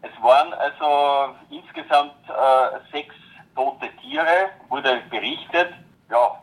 [0.02, 3.14] es waren also insgesamt äh, sechs
[3.54, 5.68] tote Tiere, wurde berichtet.
[6.10, 6.42] Ja,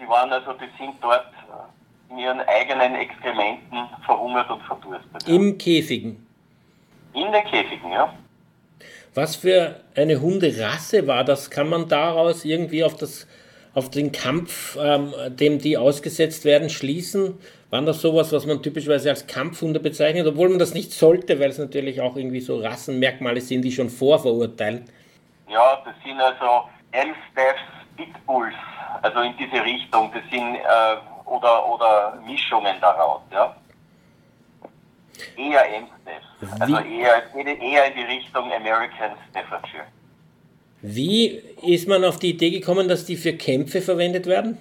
[0.00, 5.28] die waren also, die sind dort äh, in ihren eigenen Exkrementen verhungert und verdurstet.
[5.28, 6.26] Im Käfigen?
[7.12, 8.12] In den Käfigen, ja.
[9.16, 11.48] Was für eine Hunderasse war das?
[11.50, 13.26] Kann man daraus irgendwie auf, das,
[13.72, 17.38] auf den Kampf, ähm, dem die ausgesetzt werden, schließen?
[17.70, 21.48] Waren das sowas, was man typischerweise als Kampfhunde bezeichnet, obwohl man das nicht sollte, weil
[21.48, 24.84] es natürlich auch irgendwie so Rassenmerkmale sind, die schon vorverurteilen?
[25.48, 27.62] Ja, das sind also Elfstaffs
[27.96, 28.54] Pitbulls,
[29.00, 30.12] also in diese Richtung.
[30.12, 33.56] Das sind äh, oder, oder Mischungen daraus, ja.
[35.36, 39.86] Eher Amstaffs, also eher, eher in die Richtung American Staffordshire.
[40.82, 41.28] Wie
[41.62, 44.58] ist man auf die Idee gekommen, dass die für Kämpfe verwendet werden?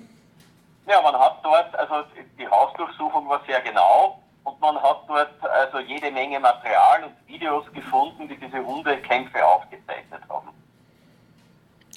[0.88, 2.08] Ja, man hat dort, also
[2.39, 7.65] die Hausdurchsuchung war sehr genau und man hat dort also jede Menge Material und Videos
[7.74, 10.50] gefunden, die diese Hundekämpfe aufgezeichnet haben.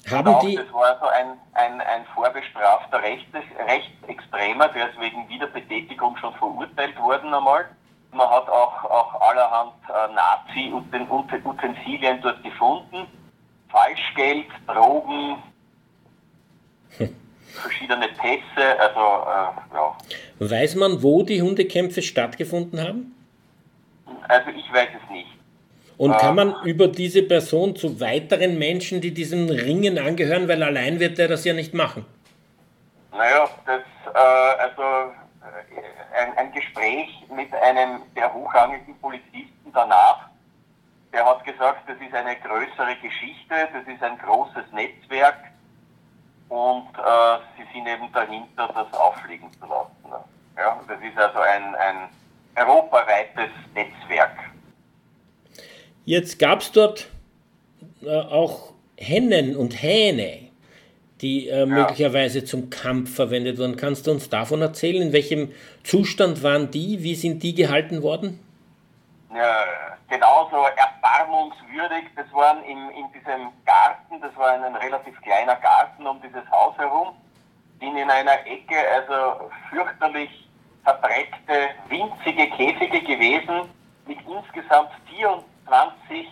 [0.09, 0.55] Haben genau, die...
[0.55, 3.27] Das war also ein, ein, ein vorbestrafter Rechts,
[3.67, 7.65] Rechtsextremer, der ist wegen Wiederbetätigung schon verurteilt worden einmal.
[8.11, 13.07] Man hat auch, auch allerhand äh, Nazi-Utensilien dort gefunden.
[13.69, 15.37] Falschgeld, Drogen,
[17.53, 19.97] verschiedene Pässe, also äh, ja.
[20.39, 23.15] Weiß man, wo die Hundekämpfe stattgefunden haben?
[24.27, 25.29] Also ich weiß es nicht.
[25.97, 30.63] Und kann man ähm, über diese Person zu weiteren Menschen, die diesen Ringen angehören, weil
[30.63, 32.05] allein wird er das ja nicht machen?
[33.11, 33.81] Naja, das,
[34.13, 35.08] äh, also äh,
[36.19, 40.29] ein, ein Gespräch mit einem der hochrangigen Polizisten danach,
[41.13, 45.37] der hat gesagt, das ist eine größere Geschichte, das ist ein großes Netzwerk,
[46.49, 50.09] und äh, sie sind eben dahinter, das auffliegen zu lassen.
[50.09, 50.23] Ne?
[50.57, 52.09] Ja, das ist also ein, ein
[52.55, 54.35] europaweites Netzwerk.
[56.05, 57.07] Jetzt gab es dort
[58.01, 60.48] äh, auch Hennen und Hähne,
[61.21, 61.65] die äh, ja.
[61.65, 63.75] möglicherweise zum Kampf verwendet wurden.
[63.75, 65.01] Kannst du uns davon erzählen?
[65.01, 65.51] In welchem
[65.83, 67.03] Zustand waren die?
[67.03, 68.39] Wie sind die gehalten worden?
[69.35, 69.65] Ja,
[70.09, 72.05] genauso erbarmungswürdig.
[72.15, 76.77] Das waren in, in diesem Garten, das war ein relativ kleiner Garten um dieses Haus
[76.77, 77.09] herum,
[77.79, 80.49] sind in einer Ecke also fürchterlich
[80.83, 83.69] verdreckte, winzige Käfige gewesen
[84.07, 86.27] mit insgesamt 24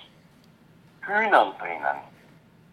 [1.01, 2.16] Hühnern drinnen.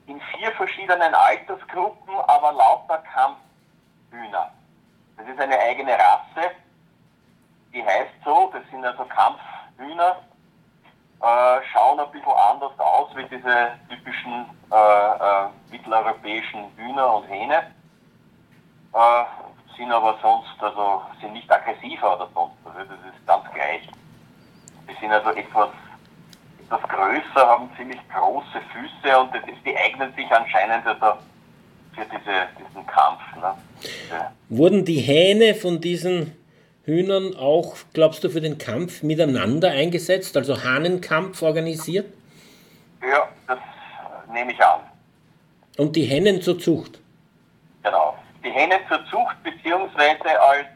[0.07, 4.53] In vier verschiedenen Altersgruppen, aber lauter Kampfhühner.
[5.17, 6.51] Das ist eine eigene Rasse,
[7.73, 10.17] die heißt so, das sind also Kampfhühner
[11.25, 17.73] äh, schauen ein bisschen anders aus wie diese typischen äh, äh, mitteleuropäischen Hühner und Hähne.
[18.93, 19.25] Äh,
[19.77, 23.89] sind aber sonst, also sind nicht aggressiver oder sonst, also das ist ganz gleich.
[24.89, 25.71] Die sind also etwas,
[26.65, 31.19] etwas größer, haben ziemlich große Füße und das ist, die eignen sich anscheinend also
[31.95, 33.21] für diese, diesen Kampf.
[33.37, 33.55] Ne?
[33.83, 36.37] Diese Wurden die Hähne von diesen
[36.85, 42.07] Hühnern auch, glaubst du, für den Kampf miteinander eingesetzt, also Hahnenkampf organisiert?
[43.01, 43.59] Ja, das
[44.33, 44.81] nehme ich an.
[45.77, 47.01] Und die Hennen zur Zucht?
[47.83, 48.17] Genau.
[48.45, 50.67] Die Hennen zur Zucht beziehungsweise als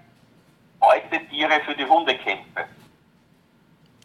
[0.80, 2.64] Beutetiere für die Hundekämpfe.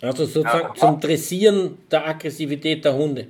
[0.03, 3.27] Also sozusagen ja, zum Dressieren der Aggressivität der Hunde.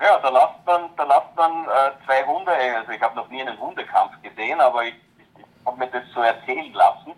[0.00, 3.40] Ja, da lasst man, da lasst man äh, zwei Hunde, also ich habe noch nie
[3.40, 7.12] einen Hundekampf gesehen, aber ich, ich, habe mir das so erzählen lassen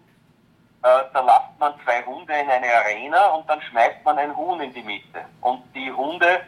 [0.83, 4.61] äh, da lasst man zwei Hunde in eine Arena und dann schmeißt man ein Huhn
[4.61, 5.25] in die Mitte.
[5.41, 6.41] Und die Hunde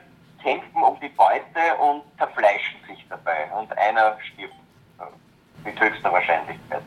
[0.43, 3.49] kämpfen um die Beute und zerfleischen sich dabei.
[3.57, 4.55] Und einer stirbt
[4.99, 6.83] äh, mit höchster Wahrscheinlichkeit.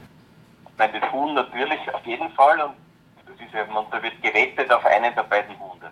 [0.69, 2.73] Ich meine, das Huhn natürlich auf jeden Fall und
[3.41, 5.89] ist eben, und da wird gewettet auf einen der beiden Hunde.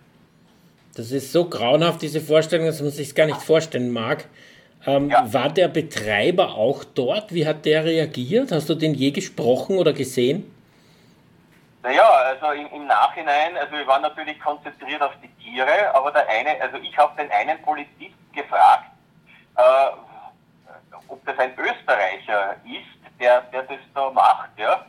[0.96, 4.26] Das ist so grauenhaft, diese Vorstellung, dass man sich gar nicht vorstellen mag.
[4.86, 5.34] Ähm, ja.
[5.34, 7.34] War der Betreiber auch dort?
[7.34, 8.52] Wie hat der reagiert?
[8.52, 10.52] Hast du den je gesprochen oder gesehen?
[11.82, 16.28] Naja, also im, im, Nachhinein, also wir waren natürlich konzentriert auf die Tiere, aber der
[16.28, 18.86] eine, also ich habe den einen Polizisten gefragt,
[19.56, 19.62] äh,
[21.08, 24.86] ob das ein Österreicher ist, der, der das da macht, ja.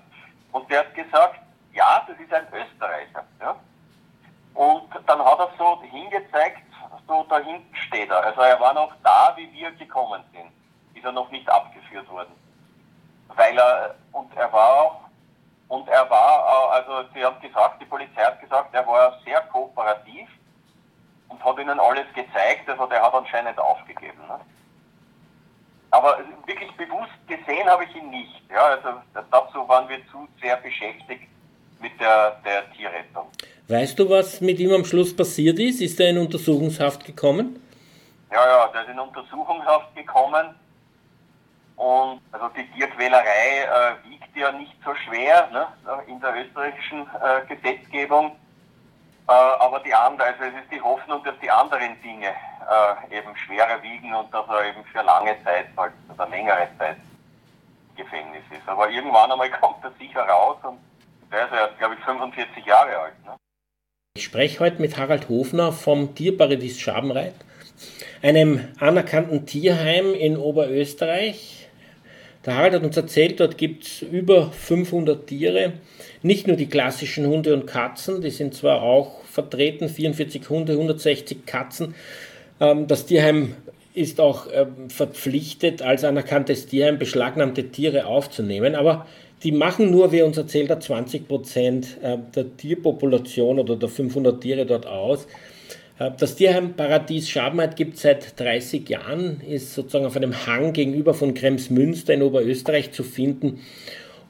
[0.53, 1.41] Und der hat gesagt,
[1.77, 3.55] ja, das ist ein Österreicher, ja.
[4.55, 6.63] Und dann hat er so hingezeigt,
[7.07, 8.25] so da hinten steht er.
[8.25, 10.51] Also er war noch da, wie wir gekommen sind.
[10.95, 12.33] Ist er noch nicht abgeführt worden.
[13.29, 15.01] Weil er, und er war auch
[15.69, 20.29] und er war, also sie haben gesagt, die Polizei hat gesagt, er war sehr kooperativ
[21.29, 24.21] und hat ihnen alles gezeigt, also der hat anscheinend aufgegeben.
[24.29, 24.41] Ne?
[25.91, 28.43] Aber wirklich bewusst gesehen habe ich ihn nicht.
[28.49, 31.29] Ja, also dazu waren wir zu sehr beschäftigt
[31.81, 33.27] mit der, der Tierrettung.
[33.69, 35.81] Weißt du, was mit ihm am Schluss passiert ist?
[35.81, 37.61] Ist er in Untersuchungshaft gekommen?
[38.31, 40.55] Ja, ja, der ist in Untersuchungshaft gekommen.
[41.77, 45.67] Und also die Tierquälerei äh, wiegt ja nicht so schwer ne,
[46.07, 48.37] in der österreichischen äh, Gesetzgebung.
[49.29, 53.37] Äh, aber die andere, also es ist die Hoffnung, dass die anderen Dinge äh, eben
[53.37, 56.97] schwerer wiegen und dass er eben für lange Zeit halt, oder längere Zeit
[57.91, 58.69] im Gefängnis ist.
[58.69, 60.79] Aber irgendwann einmal kommt er sicher raus und
[61.31, 63.25] der ist ja, glaube ich, 45 Jahre alt.
[63.25, 63.37] Ne?
[64.17, 67.35] Ich spreche heute mit Harald Hofner vom Tierparadies Schabenreit,
[68.23, 71.69] einem anerkannten Tierheim in Oberösterreich.
[72.45, 75.75] Der Harald hat uns erzählt, dort gibt es über 500 Tiere.
[76.23, 81.45] Nicht nur die klassischen Hunde und Katzen, die sind zwar auch vertreten, 44 Hunde, 160
[81.45, 81.95] Katzen.
[82.61, 83.57] Ähm, das Tierheim
[83.95, 89.07] ist auch ähm, verpflichtet, als anerkanntes Tierheim beschlagnahmte Tiere aufzunehmen, aber
[89.43, 94.41] die machen nur, wie uns erzählt hat, 20 Prozent äh, der Tierpopulation oder der 500
[94.41, 95.27] Tiere dort aus.
[95.99, 100.73] Äh, das Tierheim Paradies Schabenheit gibt es seit 30 Jahren, ist sozusagen auf einem Hang
[100.73, 103.61] gegenüber von Kremsmünster in Oberösterreich zu finden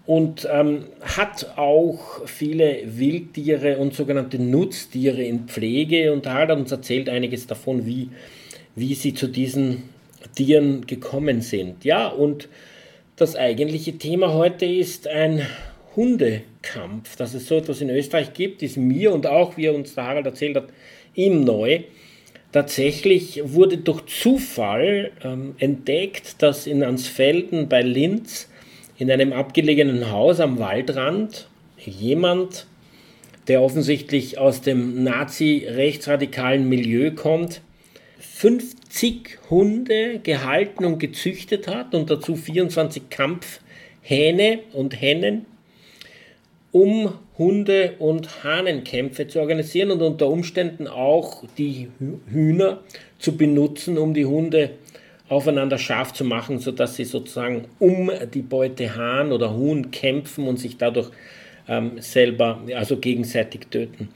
[0.06, 7.08] und ähm, hat auch viele Wildtiere und sogenannte Nutztiere in Pflege und hat uns erzählt
[7.08, 8.10] einiges davon, wie,
[8.76, 9.84] wie sie zu diesen
[10.34, 11.84] Tieren gekommen sind.
[11.84, 12.48] Ja, und
[13.16, 15.46] das eigentliche Thema heute ist ein
[15.96, 17.16] Hundekampf.
[17.16, 20.26] Dass es so etwas in Österreich gibt, ist mir und auch, wie uns der Harald
[20.26, 20.68] erzählt hat,
[21.14, 21.80] ihm neu.
[22.52, 28.50] Tatsächlich wurde durch Zufall ähm, entdeckt, dass in Ansfelden bei Linz
[28.98, 31.48] in einem abgelegenen Haus am Waldrand
[31.78, 32.66] jemand,
[33.48, 37.62] der offensichtlich aus dem nazi-rechtsradikalen Milieu kommt,
[38.96, 45.44] 50 Hunde gehalten und gezüchtet hat und dazu 24 Kampfhähne und Hennen
[46.72, 51.88] um Hunde- und Hahnenkämpfe zu organisieren und unter Umständen auch die
[52.30, 52.80] Hühner
[53.18, 54.70] zu benutzen, um die Hunde
[55.28, 60.58] aufeinander scharf zu machen, sodass sie sozusagen um die Beute Hahn oder Huhn kämpfen und
[60.58, 61.10] sich dadurch
[61.68, 64.08] ähm, selber, also gegenseitig töten.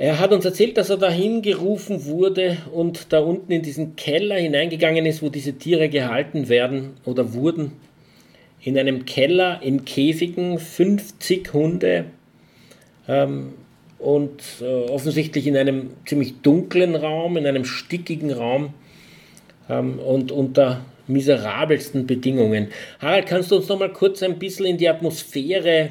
[0.00, 4.36] Er hat uns erzählt, dass er dahin gerufen wurde und da unten in diesen Keller
[4.36, 7.72] hineingegangen ist, wo diese Tiere gehalten werden oder wurden
[8.62, 12.04] in einem Keller in Käfigen 50 Hunde
[13.08, 13.54] ähm,
[13.98, 18.74] und äh, offensichtlich in einem ziemlich dunklen Raum, in einem stickigen Raum
[19.68, 22.68] ähm, und unter miserabelsten Bedingungen.
[23.00, 25.90] Harald, kannst du uns noch mal kurz ein bisschen in die Atmosphäre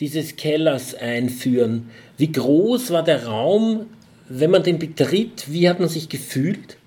[0.00, 1.90] dieses Kellers einführen?
[2.16, 3.86] Wie groß war der Raum,
[4.28, 5.52] wenn man den betritt?
[5.52, 6.78] Wie hat man sich gefühlt?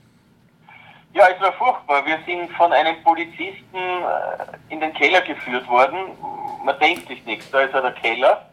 [1.13, 2.04] Ja, es war furchtbar.
[2.06, 5.97] Wir sind von einem Polizisten äh, in den Keller geführt worden.
[6.65, 7.49] Man denkt sich nichts.
[7.52, 8.49] Da ist ja der Keller.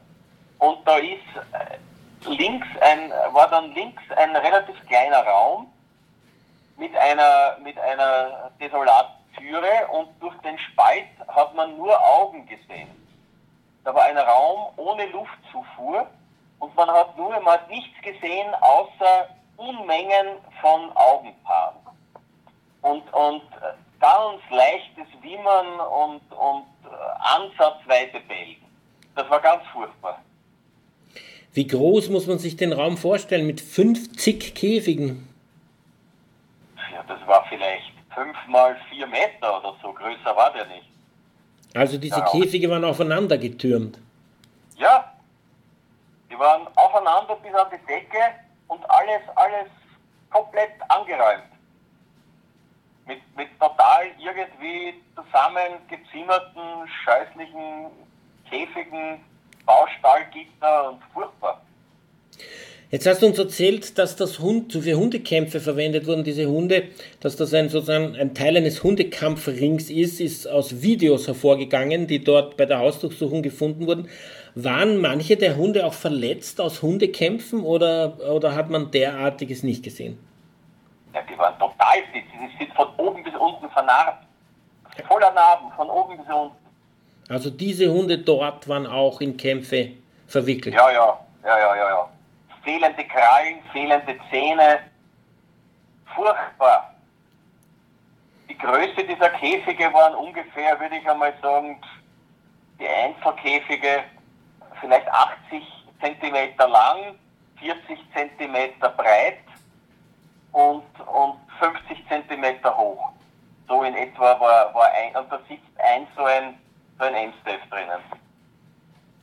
[0.59, 5.69] Und da ist äh, links ein, war dann links ein relativ kleiner Raum
[6.77, 12.89] mit einer, mit einer desolaten Türe und durch den Spalt hat man nur Augen gesehen.
[13.85, 16.07] Da war ein Raum ohne Luftzufuhr
[16.59, 21.77] und man hat nur, man hat nichts gesehen außer Unmengen von Augenpaaren
[22.83, 28.65] und, und äh, ganz leichtes Wimmern und, und äh, ansatzweise Bälgen.
[29.15, 30.21] Das war ganz furchtbar.
[31.53, 35.29] Wie groß muss man sich den Raum vorstellen mit 50 Käfigen?
[36.93, 40.90] Ja, das war vielleicht 5 mal 4 Meter oder so, größer war der nicht.
[41.75, 43.99] Also diese ja, Käfige waren aufeinander getürmt?
[44.77, 45.13] Ja,
[46.31, 48.19] die waren aufeinander bis an die Decke
[48.69, 49.69] und alles, alles
[50.31, 51.45] komplett angeräumt.
[53.07, 57.91] Mit, mit total irgendwie zusammengezimmerten, scheußlichen
[58.49, 59.25] Käfigen,
[59.65, 61.61] Baustallgitter und furchtbar.
[62.91, 66.89] Jetzt hast du uns erzählt, dass das Hund für Hundekämpfe verwendet wurden, diese Hunde,
[67.21, 72.57] dass das ein sozusagen ein Teil eines Hundekampfrings ist, ist aus Videos hervorgegangen, die dort
[72.57, 74.09] bei der Hausdurchsuchung gefunden wurden.
[74.57, 80.19] Waren manche der Hunde auch verletzt aus Hundekämpfen oder, oder hat man derartiges nicht gesehen?
[81.15, 82.25] Ja, die waren total fit.
[82.35, 84.27] Die sind von oben bis unten vernarbt.
[85.07, 86.57] Voller Narben, von oben bis unten.
[87.29, 89.93] Also diese Hunde dort waren auch in Kämpfe
[90.27, 90.75] verwickelt?
[90.75, 91.89] Ja, ja, ja, ja, ja.
[91.89, 92.11] ja
[92.63, 94.81] fehlende Krallen, fehlende Zähne.
[96.15, 96.95] Furchtbar.
[98.49, 101.81] Die Größe dieser Käfige waren ungefähr, würde ich einmal sagen,
[102.79, 104.05] die Einzelkäfige
[104.81, 105.63] vielleicht 80
[106.01, 107.15] cm lang,
[107.59, 109.39] 40 cm breit
[110.53, 113.13] und, und 50 cm hoch.
[113.69, 116.59] So in etwa war, war ein, und da sitzt ein so ein,
[116.99, 118.01] so ein M-Staff drinnen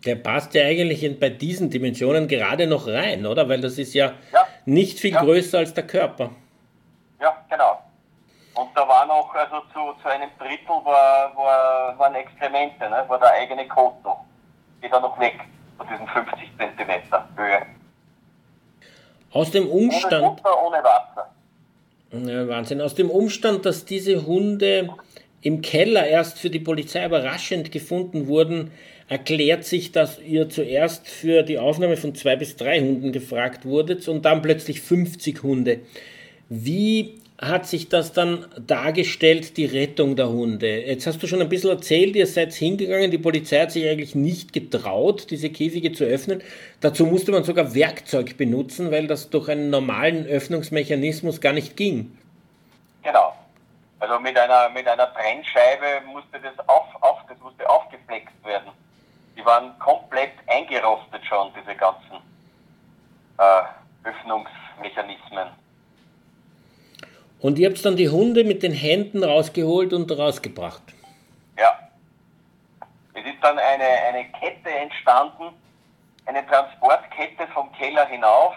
[0.08, 3.48] der passt ja eigentlich in, bei diesen Dimensionen gerade noch rein, oder?
[3.50, 4.48] Weil das ist ja, ja.
[4.66, 5.22] nicht viel ja.
[5.22, 6.30] größer als der Körper.
[7.20, 7.82] Ja, genau.
[8.56, 13.04] Und da war noch, also zu, zu einem Drittel war, war, waren Exkremente, ne?
[13.08, 14.26] war der eigene Kot noch.
[14.82, 15.36] Geht da noch weg,
[15.78, 17.66] von diesen 50 Zentimeter Höhe.
[19.32, 20.24] Aus dem Umstand.
[20.24, 21.30] Ohne Futter, ohne Wasser.
[22.12, 22.82] Ja, Wahnsinn.
[22.82, 24.90] Aus dem Umstand, dass diese Hunde
[25.42, 28.72] im Keller erst für die Polizei überraschend gefunden wurden,
[29.10, 34.08] erklärt sich, dass ihr zuerst für die Aufnahme von zwei bis drei Hunden gefragt wurdet
[34.08, 35.80] und dann plötzlich 50 Hunde.
[36.50, 40.82] Wie hat sich das dann dargestellt, die Rettung der Hunde?
[40.82, 44.16] Jetzt hast du schon ein bisschen erzählt, ihr seid hingegangen, die Polizei hat sich eigentlich
[44.16, 46.42] nicht getraut, diese Käfige zu öffnen.
[46.82, 52.18] Dazu musste man sogar Werkzeug benutzen, weil das durch einen normalen Öffnungsmechanismus gar nicht ging.
[53.04, 53.34] Genau.
[54.00, 58.72] Also mit einer, mit einer Trennscheibe musste das, auf, auf, das musste aufgeflext werden
[59.38, 62.18] die waren komplett eingerostet schon, diese ganzen
[63.38, 65.50] äh, Öffnungsmechanismen.
[67.40, 70.82] Und ihr habt dann die Hunde mit den Händen rausgeholt und rausgebracht?
[71.58, 71.78] Ja.
[73.14, 75.54] Es ist dann eine, eine Kette entstanden,
[76.26, 78.56] eine Transportkette vom Keller hinauf,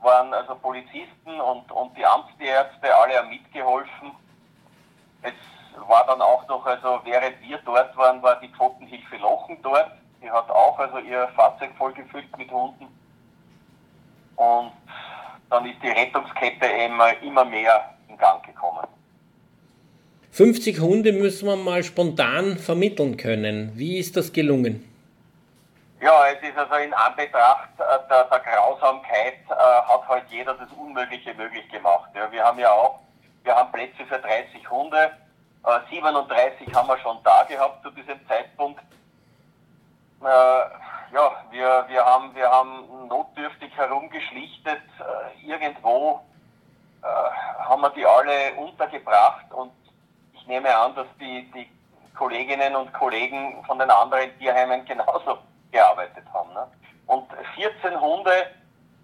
[0.00, 4.10] waren also Polizisten und, und die Amtsärzte alle mitgeholfen.
[5.22, 5.32] Es
[5.88, 9.90] war dann auch noch, also während wir dort waren, war die Pfotenhilfe Lochen dort.
[10.22, 12.86] Die hat auch also ihr Fahrzeug vollgefüllt mit Hunden.
[14.36, 14.72] Und
[15.50, 18.86] dann ist die Rettungskette immer, immer mehr in Gang gekommen.
[20.32, 23.72] 50 Hunde müssen wir mal spontan vermitteln können.
[23.76, 24.82] Wie ist das gelungen?
[26.00, 30.68] Ja, es ist also in Anbetracht äh, der, der Grausamkeit äh, hat halt jeder das
[30.72, 32.10] Unmögliche möglich gemacht.
[32.14, 33.00] Ja, wir haben ja auch,
[33.44, 35.12] wir haben Plätze für 30 Hunde
[35.90, 38.80] 37 äh, haben wir schon da gehabt zu diesem Zeitpunkt.
[40.20, 44.82] Äh, ja, wir, wir, haben, wir haben notdürftig herumgeschlichtet.
[44.98, 46.20] Äh, irgendwo
[47.02, 49.72] äh, haben wir die alle untergebracht und
[50.34, 51.70] ich nehme an, dass die, die
[52.14, 55.38] Kolleginnen und Kollegen von den anderen Tierheimen genauso
[55.72, 56.52] gearbeitet haben.
[56.52, 56.66] Ne?
[57.06, 58.32] Und 14 Hunde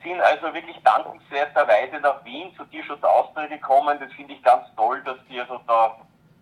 [0.03, 3.99] sind also wirklich dankenswerterweise nach Wien zu Tierschutz Austria gekommen.
[4.01, 5.97] Das finde ich ganz toll, dass die also da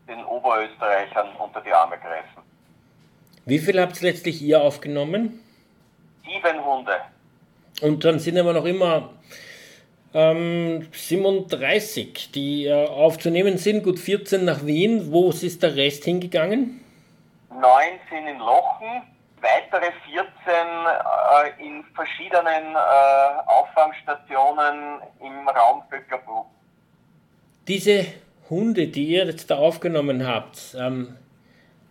[0.09, 2.43] den Oberösterreichern unter die Arme greifen.
[3.45, 5.41] Wie viel habt ihr letztlich ihr aufgenommen?
[6.25, 7.01] Sieben Hunde.
[7.81, 9.11] Und dann sind aber noch immer
[10.15, 15.13] ähm, 37, die äh, aufzunehmen sind, gut 14 nach Wien.
[15.13, 16.85] Wo ist der Rest hingegangen?
[17.51, 19.03] Neun sind in Lochen,
[19.41, 22.79] weitere 14 äh, in verschiedenen äh,
[23.47, 26.47] Auffangstationen im Raum Böckerbruck.
[27.67, 28.07] Diese
[28.51, 31.17] Hunde, die ihr jetzt da aufgenommen habt, ähm,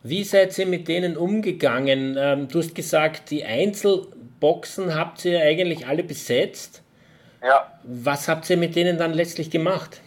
[0.03, 2.15] wie seid ihr mit denen umgegangen?
[2.17, 6.83] Ähm, du hast gesagt, die Einzelboxen habt ihr eigentlich alle besetzt.
[7.43, 7.71] Ja.
[7.83, 10.01] Was habt ihr mit denen dann letztlich gemacht?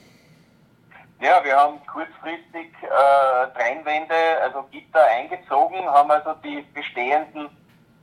[1.20, 7.48] Ja, wir haben kurzfristig äh, Trennwände, also Gitter eingezogen, haben also die bestehenden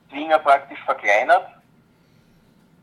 [0.10, 1.57] Zwinger praktisch verkleinert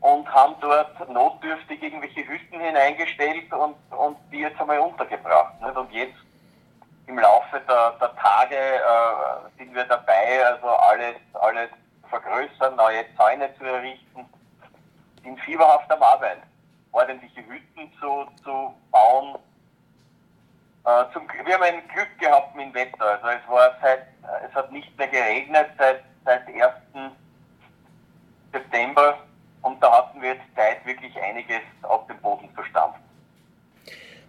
[0.01, 5.59] und haben dort notdürftig irgendwelche Hütten hineingestellt und, und die jetzt einmal untergebracht.
[5.61, 5.75] Nicht?
[5.75, 6.17] Und jetzt
[7.07, 11.69] im Laufe der, der Tage äh, sind wir dabei, also alles, alles
[12.09, 14.25] vergrößern, neue Zäune zu errichten,
[15.23, 16.43] sind fieberhaft am Arbeiten,
[16.91, 19.35] ordentliche Hütten zu, zu bauen.
[20.85, 23.05] Äh, zum, wir haben ein Glück gehabt mit dem Wetter.
[23.05, 24.07] Also es war seit,
[24.47, 27.11] es hat nicht mehr geregnet seit, seit 1.
[28.51, 29.17] September
[29.65, 33.01] und da hatten wir jetzt Zeit, wirklich einiges auf den Boden zu stampfen.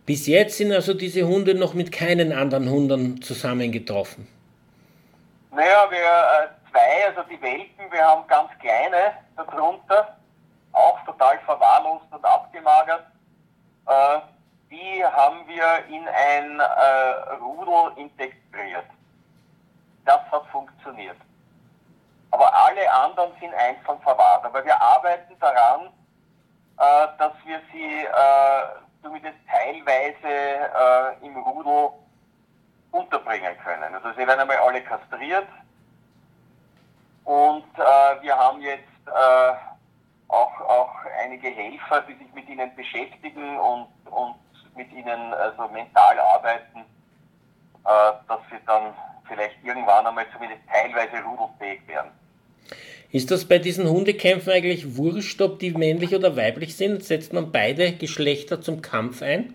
[0.07, 4.27] Bis jetzt sind also diese Hunde noch mit keinen anderen Hunden zusammengetroffen.
[5.51, 10.17] Naja, wir äh, zwei, also die Welpen, wir haben ganz kleine darunter,
[10.73, 13.05] auch total verwahrlost und abgemagert.
[13.87, 14.19] Äh,
[14.71, 18.87] die haben wir in ein äh, Rudel integriert.
[20.05, 21.17] Das hat funktioniert.
[22.37, 24.45] Aber alle anderen sind einzeln verwahrt.
[24.45, 25.87] Aber wir arbeiten daran,
[26.79, 28.63] äh, dass wir sie äh,
[29.03, 31.93] zumindest teilweise äh, im Rudel
[32.91, 33.95] unterbringen können.
[33.95, 35.49] Also sie werden einmal alle kastriert
[37.25, 39.53] und äh, wir haben jetzt äh,
[40.29, 44.37] auch, auch einige Helfer, die sich mit ihnen beschäftigen und, und
[44.77, 48.93] mit ihnen also mental arbeiten, äh, dass sie dann
[49.27, 52.11] vielleicht irgendwann einmal zumindest teilweise rudelfähig werden.
[53.13, 57.05] Ist das bei diesen Hundekämpfen eigentlich wurscht, ob die männlich oder weiblich sind?
[57.05, 59.55] Setzt man beide Geschlechter zum Kampf ein?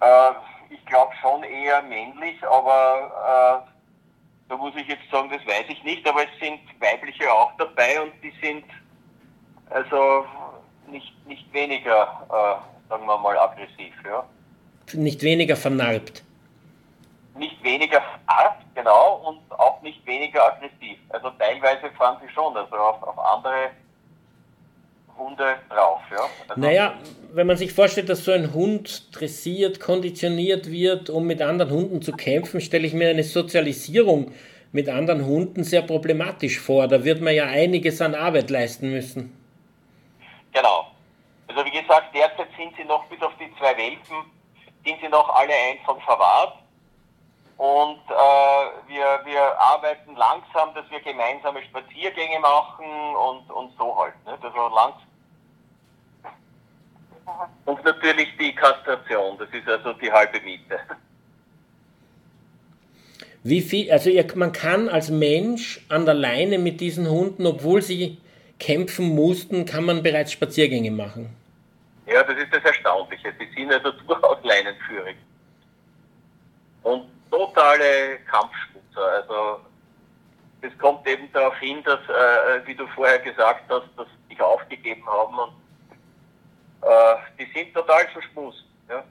[0.00, 0.30] Äh,
[0.70, 3.70] ich glaube schon eher männlich, aber äh,
[4.48, 8.00] da muss ich jetzt sagen, das weiß ich nicht, aber es sind weibliche auch dabei
[8.02, 8.64] und die sind
[9.70, 10.24] also
[10.90, 13.94] nicht, nicht weniger, äh, sagen wir mal, aggressiv.
[14.04, 14.24] Ja.
[14.92, 16.24] Nicht weniger vernarbt.
[17.34, 20.98] Nicht weniger vernarbt, genau, und auch nicht weniger aggressiv.
[21.10, 23.70] Also teilweise fahren sie schon, also auf, auf andere
[25.16, 26.00] Hunde drauf.
[26.10, 26.28] Ja?
[26.48, 26.94] Also naja,
[27.32, 32.02] wenn man sich vorstellt, dass so ein Hund dressiert, konditioniert wird, um mit anderen Hunden
[32.02, 34.32] zu kämpfen, stelle ich mir eine Sozialisierung
[34.72, 36.88] mit anderen Hunden sehr problematisch vor.
[36.88, 39.36] Da wird man ja einiges an Arbeit leisten müssen.
[40.52, 40.86] Genau.
[41.48, 44.30] Also wie gesagt, derzeit sind sie noch bis auf die zwei Welpen,
[44.84, 46.54] sind sie noch alle einzeln verwahrt.
[47.60, 54.14] Und äh, wir, wir arbeiten langsam, dass wir gemeinsame Spaziergänge machen und, und so halt.
[54.24, 54.32] Ne?
[54.40, 55.02] Also langsam
[57.66, 60.80] und natürlich die Kastration, das ist also die halbe Miete.
[63.42, 67.82] Wie viel, also ihr, man kann als Mensch an der Leine mit diesen Hunden, obwohl
[67.82, 68.16] sie
[68.58, 71.36] kämpfen mussten, kann man bereits Spaziergänge machen.
[72.06, 73.34] Ja, das ist das Erstaunliche.
[73.38, 75.16] Sie sind also durchaus leinenführig.
[76.84, 79.02] Und totale Kampfschmutzer.
[79.02, 79.60] Also
[80.62, 84.40] es kommt eben darauf hin, dass, äh, wie du vorher gesagt hast, dass sie sich
[84.40, 85.52] aufgegeben haben und
[86.82, 88.64] äh, die sind total verschmust.
[88.88, 89.04] Ja.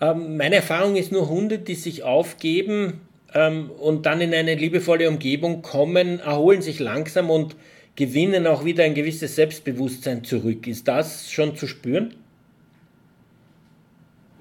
[0.00, 5.08] Ähm, meine Erfahrung ist nur Hunde, die sich aufgeben ähm, und dann in eine liebevolle
[5.08, 7.56] Umgebung kommen, erholen sich langsam und
[7.96, 10.66] gewinnen auch wieder ein gewisses Selbstbewusstsein zurück.
[10.66, 12.14] Ist das schon zu spüren?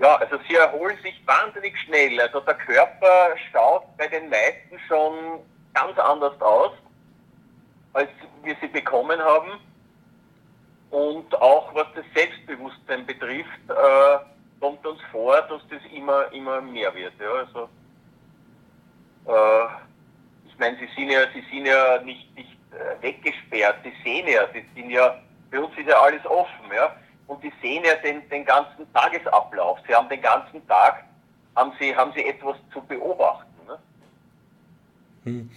[0.04, 2.20] Ja, also sie erholen sich wahnsinnig schnell.
[2.20, 5.40] Also der Körper schaut bei den meisten schon
[5.74, 6.74] ganz anders aus,
[7.94, 8.10] als
[8.44, 9.52] wir sie bekommen haben.
[10.90, 14.18] Und auch was das Selbstbewusstsein betrifft, äh,
[14.60, 17.14] kommt uns vor, dass das immer, immer mehr wird.
[17.22, 17.70] Ja, also,
[19.26, 19.70] äh,
[20.50, 24.50] ich meine, sie sind ja, sie sind ja nicht, nicht äh, weggesperrt, sie sehen ja,
[24.52, 25.18] sie sind ja,
[25.50, 26.94] bei uns ist ja alles offen, ja,
[27.28, 29.80] und die sehen ja den, den ganzen Tagesablauf.
[29.88, 31.04] Sie haben den ganzen Tag,
[31.56, 33.52] haben sie, haben sie etwas zu beobachten.
[33.68, 33.80] Ne?
[35.24, 35.50] Hm.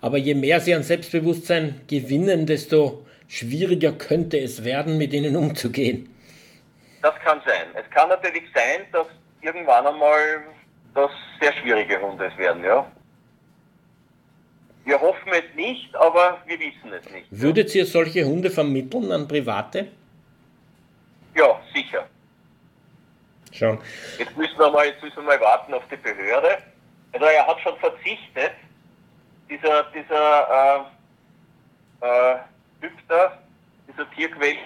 [0.00, 6.08] Aber je mehr sie an Selbstbewusstsein gewinnen, desto schwieriger könnte es werden, mit ihnen umzugehen.
[7.02, 7.68] Das kann sein.
[7.74, 9.06] Es kann natürlich sein, dass
[9.42, 10.42] irgendwann einmal
[10.94, 11.10] das
[11.40, 12.90] sehr schwierige Hunde werden, ja.
[14.84, 17.26] Wir hoffen es nicht, aber wir wissen es nicht.
[17.30, 19.86] Würdet ihr solche Hunde vermitteln an Private?
[21.34, 22.06] Ja, sicher.
[23.52, 23.78] Schon.
[24.18, 26.58] Jetzt müssen wir mal, jetzt müssen wir mal warten auf die Behörde.
[27.12, 28.52] Also er hat schon verzichtet,
[29.48, 30.86] dieser, dieser
[32.00, 32.38] äh, äh,
[33.08, 33.38] da,
[33.88, 34.56] dieser Tierquell,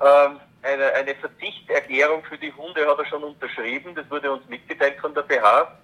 [0.00, 5.00] ähm, eine, eine Verzichterklärung für die Hunde hat er schon unterschrieben, das wurde uns mitgeteilt
[5.00, 5.76] von der BH.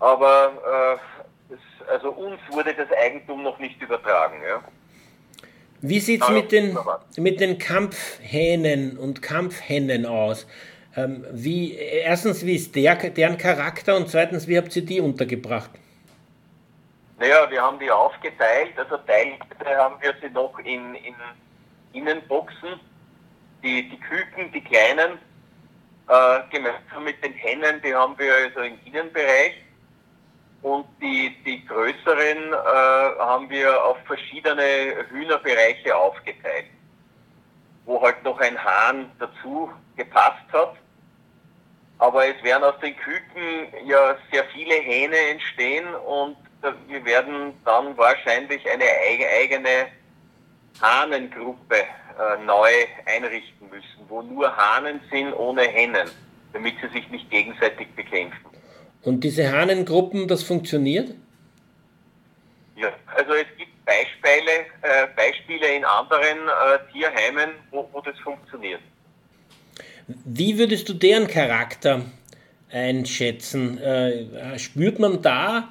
[0.00, 4.42] Aber äh, das, also uns wurde das Eigentum noch nicht übertragen.
[4.42, 4.62] Ja.
[5.86, 6.78] Wie sieht es mit den,
[7.18, 10.46] mit den Kampfhähnen und Kampfhennen aus?
[10.96, 15.68] Ähm, wie, erstens, wie ist der, deren Charakter und zweitens, wie habt ihr die untergebracht?
[17.18, 21.14] Naja, wir haben die aufgeteilt, also teilweise haben wir sie noch in, in
[21.92, 22.80] Innenboxen
[23.62, 25.18] die, die Küken, die kleinen,
[26.08, 29.63] äh, gemeinsam mit den Hennen, die haben wir also im Innenbereich.
[30.64, 36.64] Und die, die größeren äh, haben wir auf verschiedene Hühnerbereiche aufgeteilt,
[37.84, 40.76] wo halt noch ein Hahn dazu gepasst hat.
[41.98, 46.38] Aber es werden aus den Küken ja sehr viele Hähne entstehen und
[46.88, 48.86] wir werden dann wahrscheinlich eine
[49.38, 49.88] eigene
[50.80, 52.70] Hahnengruppe äh, neu
[53.04, 56.10] einrichten müssen, wo nur Hahnen sind ohne Hennen,
[56.54, 58.53] damit sie sich nicht gegenseitig bekämpfen.
[59.04, 61.10] Und diese Hahnengruppen, das funktioniert?
[62.76, 68.80] Ja, also es gibt Beispiele, äh, Beispiele in anderen äh, Tierheimen, wo, wo das funktioniert.
[70.06, 72.02] Wie würdest du deren Charakter
[72.70, 73.78] einschätzen?
[73.78, 75.68] Äh, spürt man da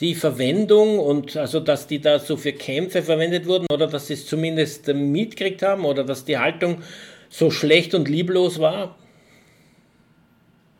[0.00, 4.14] die Verwendung und also dass die da so für Kämpfe verwendet wurden oder dass sie
[4.14, 6.82] es zumindest mitgekriegt haben oder dass die Haltung
[7.28, 8.96] so schlecht und lieblos war?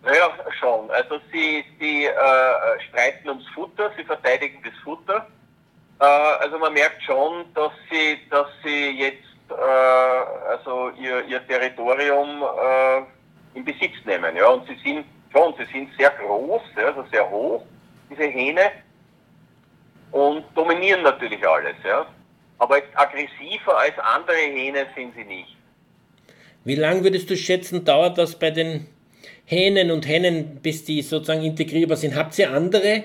[0.02, 0.90] Naja, schon.
[0.90, 2.12] Also sie, sie äh,
[2.88, 5.26] streiten ums Futter, sie verteidigen das Futter.
[6.00, 12.42] Äh, also man merkt schon, dass sie, dass sie jetzt äh, also ihr, ihr Territorium
[12.42, 14.36] äh, in Besitz nehmen.
[14.36, 14.48] Ja?
[14.48, 17.64] Und sie sind schon, sie sind sehr groß, ja, also sehr hoch,
[18.10, 18.70] diese Hähne,
[20.12, 21.76] und dominieren natürlich alles.
[21.84, 22.06] Ja?
[22.58, 25.56] Aber aggressiver als andere Hähne sind sie nicht.
[26.64, 28.86] Wie lange würdest du schätzen, dauert das bei den
[29.50, 32.14] Hähnen und Hennen, bis die sozusagen integrierbar sind?
[32.14, 33.02] Habt ihr andere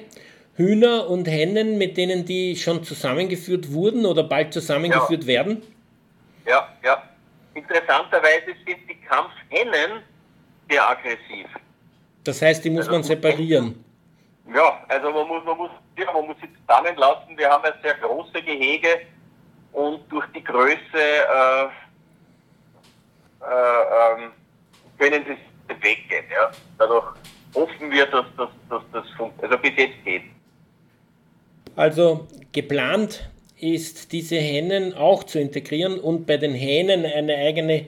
[0.55, 5.27] Hühner und Hennen, mit denen die schon zusammengeführt wurden oder bald zusammengeführt ja.
[5.27, 5.63] werden?
[6.45, 7.01] Ja, ja.
[7.55, 10.03] Interessanterweise sind die Kampfhennen
[10.69, 11.47] sehr aggressiv.
[12.23, 13.83] Das heißt, die muss also, man separieren.
[14.53, 17.35] Ja, also man muss, man muss, ja, man muss sie zusammenlassen.
[17.35, 19.01] Wir haben ein sehr große Gehege
[19.71, 21.63] und durch die Größe äh,
[23.41, 24.31] äh, ähm,
[24.99, 25.37] können sie
[25.68, 26.26] weggehen.
[26.32, 26.51] Ja.
[26.78, 27.05] Dadurch
[27.53, 29.43] hoffen wir, dass, dass, dass das funktioniert.
[29.43, 30.24] Also bis jetzt geht.
[31.76, 37.88] Also geplant ist, diese Hennen auch zu integrieren und bei den Hähnen eine eigene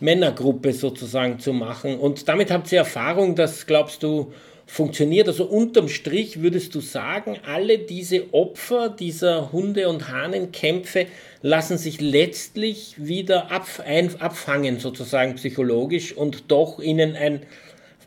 [0.00, 1.98] Männergruppe sozusagen zu machen.
[1.98, 4.32] Und damit habt ihr Erfahrung, dass, glaubst du,
[4.68, 5.26] funktioniert.
[5.26, 11.06] Also unterm Strich würdest du sagen, alle diese Opfer dieser Hunde- und Hahnenkämpfe
[11.40, 17.46] lassen sich letztlich wieder ab, ein, abfangen, sozusagen psychologisch, und doch ihnen ein,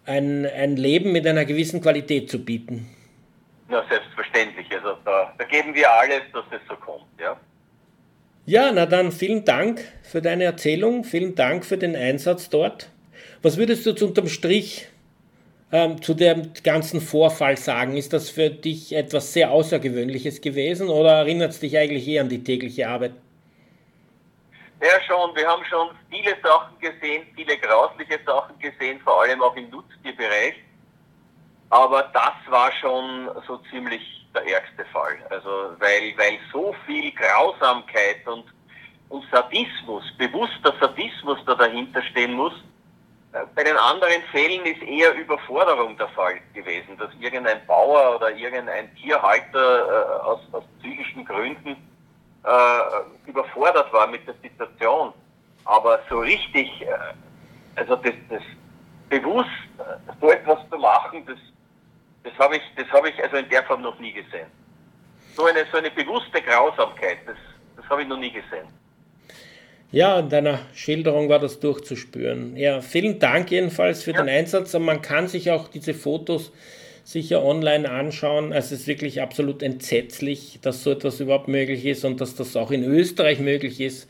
[0.05, 2.87] ein, ein Leben mit einer gewissen Qualität zu bieten.
[3.67, 4.67] Na, selbstverständlich.
[4.71, 7.37] Also da, da geben wir alles, dass es so kommt, ja.
[8.45, 12.89] Ja, na dann vielen Dank für deine Erzählung, vielen Dank für den Einsatz dort.
[13.41, 14.87] Was würdest du unterm Strich
[15.71, 17.97] ähm, zu dem ganzen Vorfall sagen?
[17.97, 22.29] Ist das für dich etwas sehr Außergewöhnliches gewesen oder erinnert es dich eigentlich eher an
[22.29, 23.13] die tägliche Arbeit?
[24.81, 25.35] Ja, schon.
[25.35, 30.55] Wir haben schon viele Sachen gesehen, viele grausliche Sachen gesehen, vor allem auch im Nutztierbereich.
[31.69, 34.01] Aber das war schon so ziemlich
[34.33, 35.17] der ärgste Fall.
[35.29, 38.45] Also, weil, weil so viel Grausamkeit und,
[39.09, 42.53] und Sadismus, bewusster Sadismus da dahinter stehen muss,
[43.31, 48.93] bei den anderen Fällen ist eher Überforderung der Fall gewesen, dass irgendein Bauer oder irgendein
[48.95, 51.77] Tierhalter äh, aus, aus psychischen Gründen
[52.43, 55.13] äh, überfordert war mit der Situation.
[55.63, 56.87] Aber so richtig, äh,
[57.75, 58.41] also das, das
[59.09, 61.37] bewusst äh, so etwas zu machen, das,
[62.23, 64.47] das habe ich, das ich also in der Form noch nie gesehen.
[65.35, 67.37] So eine, so eine bewusste Grausamkeit, das,
[67.77, 68.67] das habe ich noch nie gesehen.
[69.91, 72.55] Ja, in deiner Schilderung war das durchzuspüren.
[72.55, 74.21] Ja, vielen Dank jedenfalls für ja.
[74.21, 74.73] den Einsatz.
[74.73, 76.51] Und man kann sich auch diese Fotos
[77.03, 78.53] sicher online anschauen.
[78.53, 82.55] Also es ist wirklich absolut entsetzlich, dass so etwas überhaupt möglich ist und dass das
[82.55, 84.07] auch in Österreich möglich ist.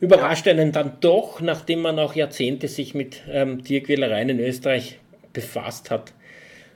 [0.00, 4.98] Überrascht einen dann doch, nachdem man auch Jahrzehnte sich mit ähm, Tierquälereien in Österreich
[5.32, 6.12] befasst hat.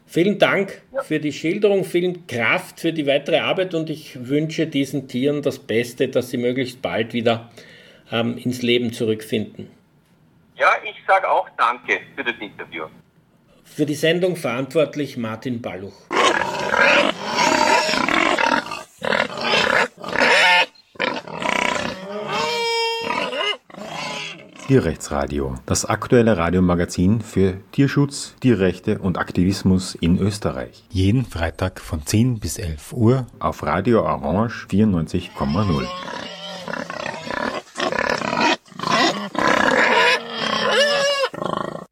[0.07, 1.03] Vielen Dank ja.
[1.03, 5.59] für die Schilderung, vielen Kraft für die weitere Arbeit und ich wünsche diesen Tieren das
[5.59, 7.51] Beste, dass sie möglichst bald wieder
[8.11, 9.71] ähm, ins Leben zurückfinden.
[10.57, 12.87] Ja, ich sage auch Danke für das Interview.
[13.65, 16.09] Für die Sendung verantwortlich Martin Balluch.
[24.69, 30.85] Tierrechtsradio, das aktuelle Radiomagazin für Tierschutz, Tierrechte und Aktivismus in Österreich.
[30.91, 35.87] Jeden Freitag von 10 bis 11 Uhr auf Radio Orange 94,0.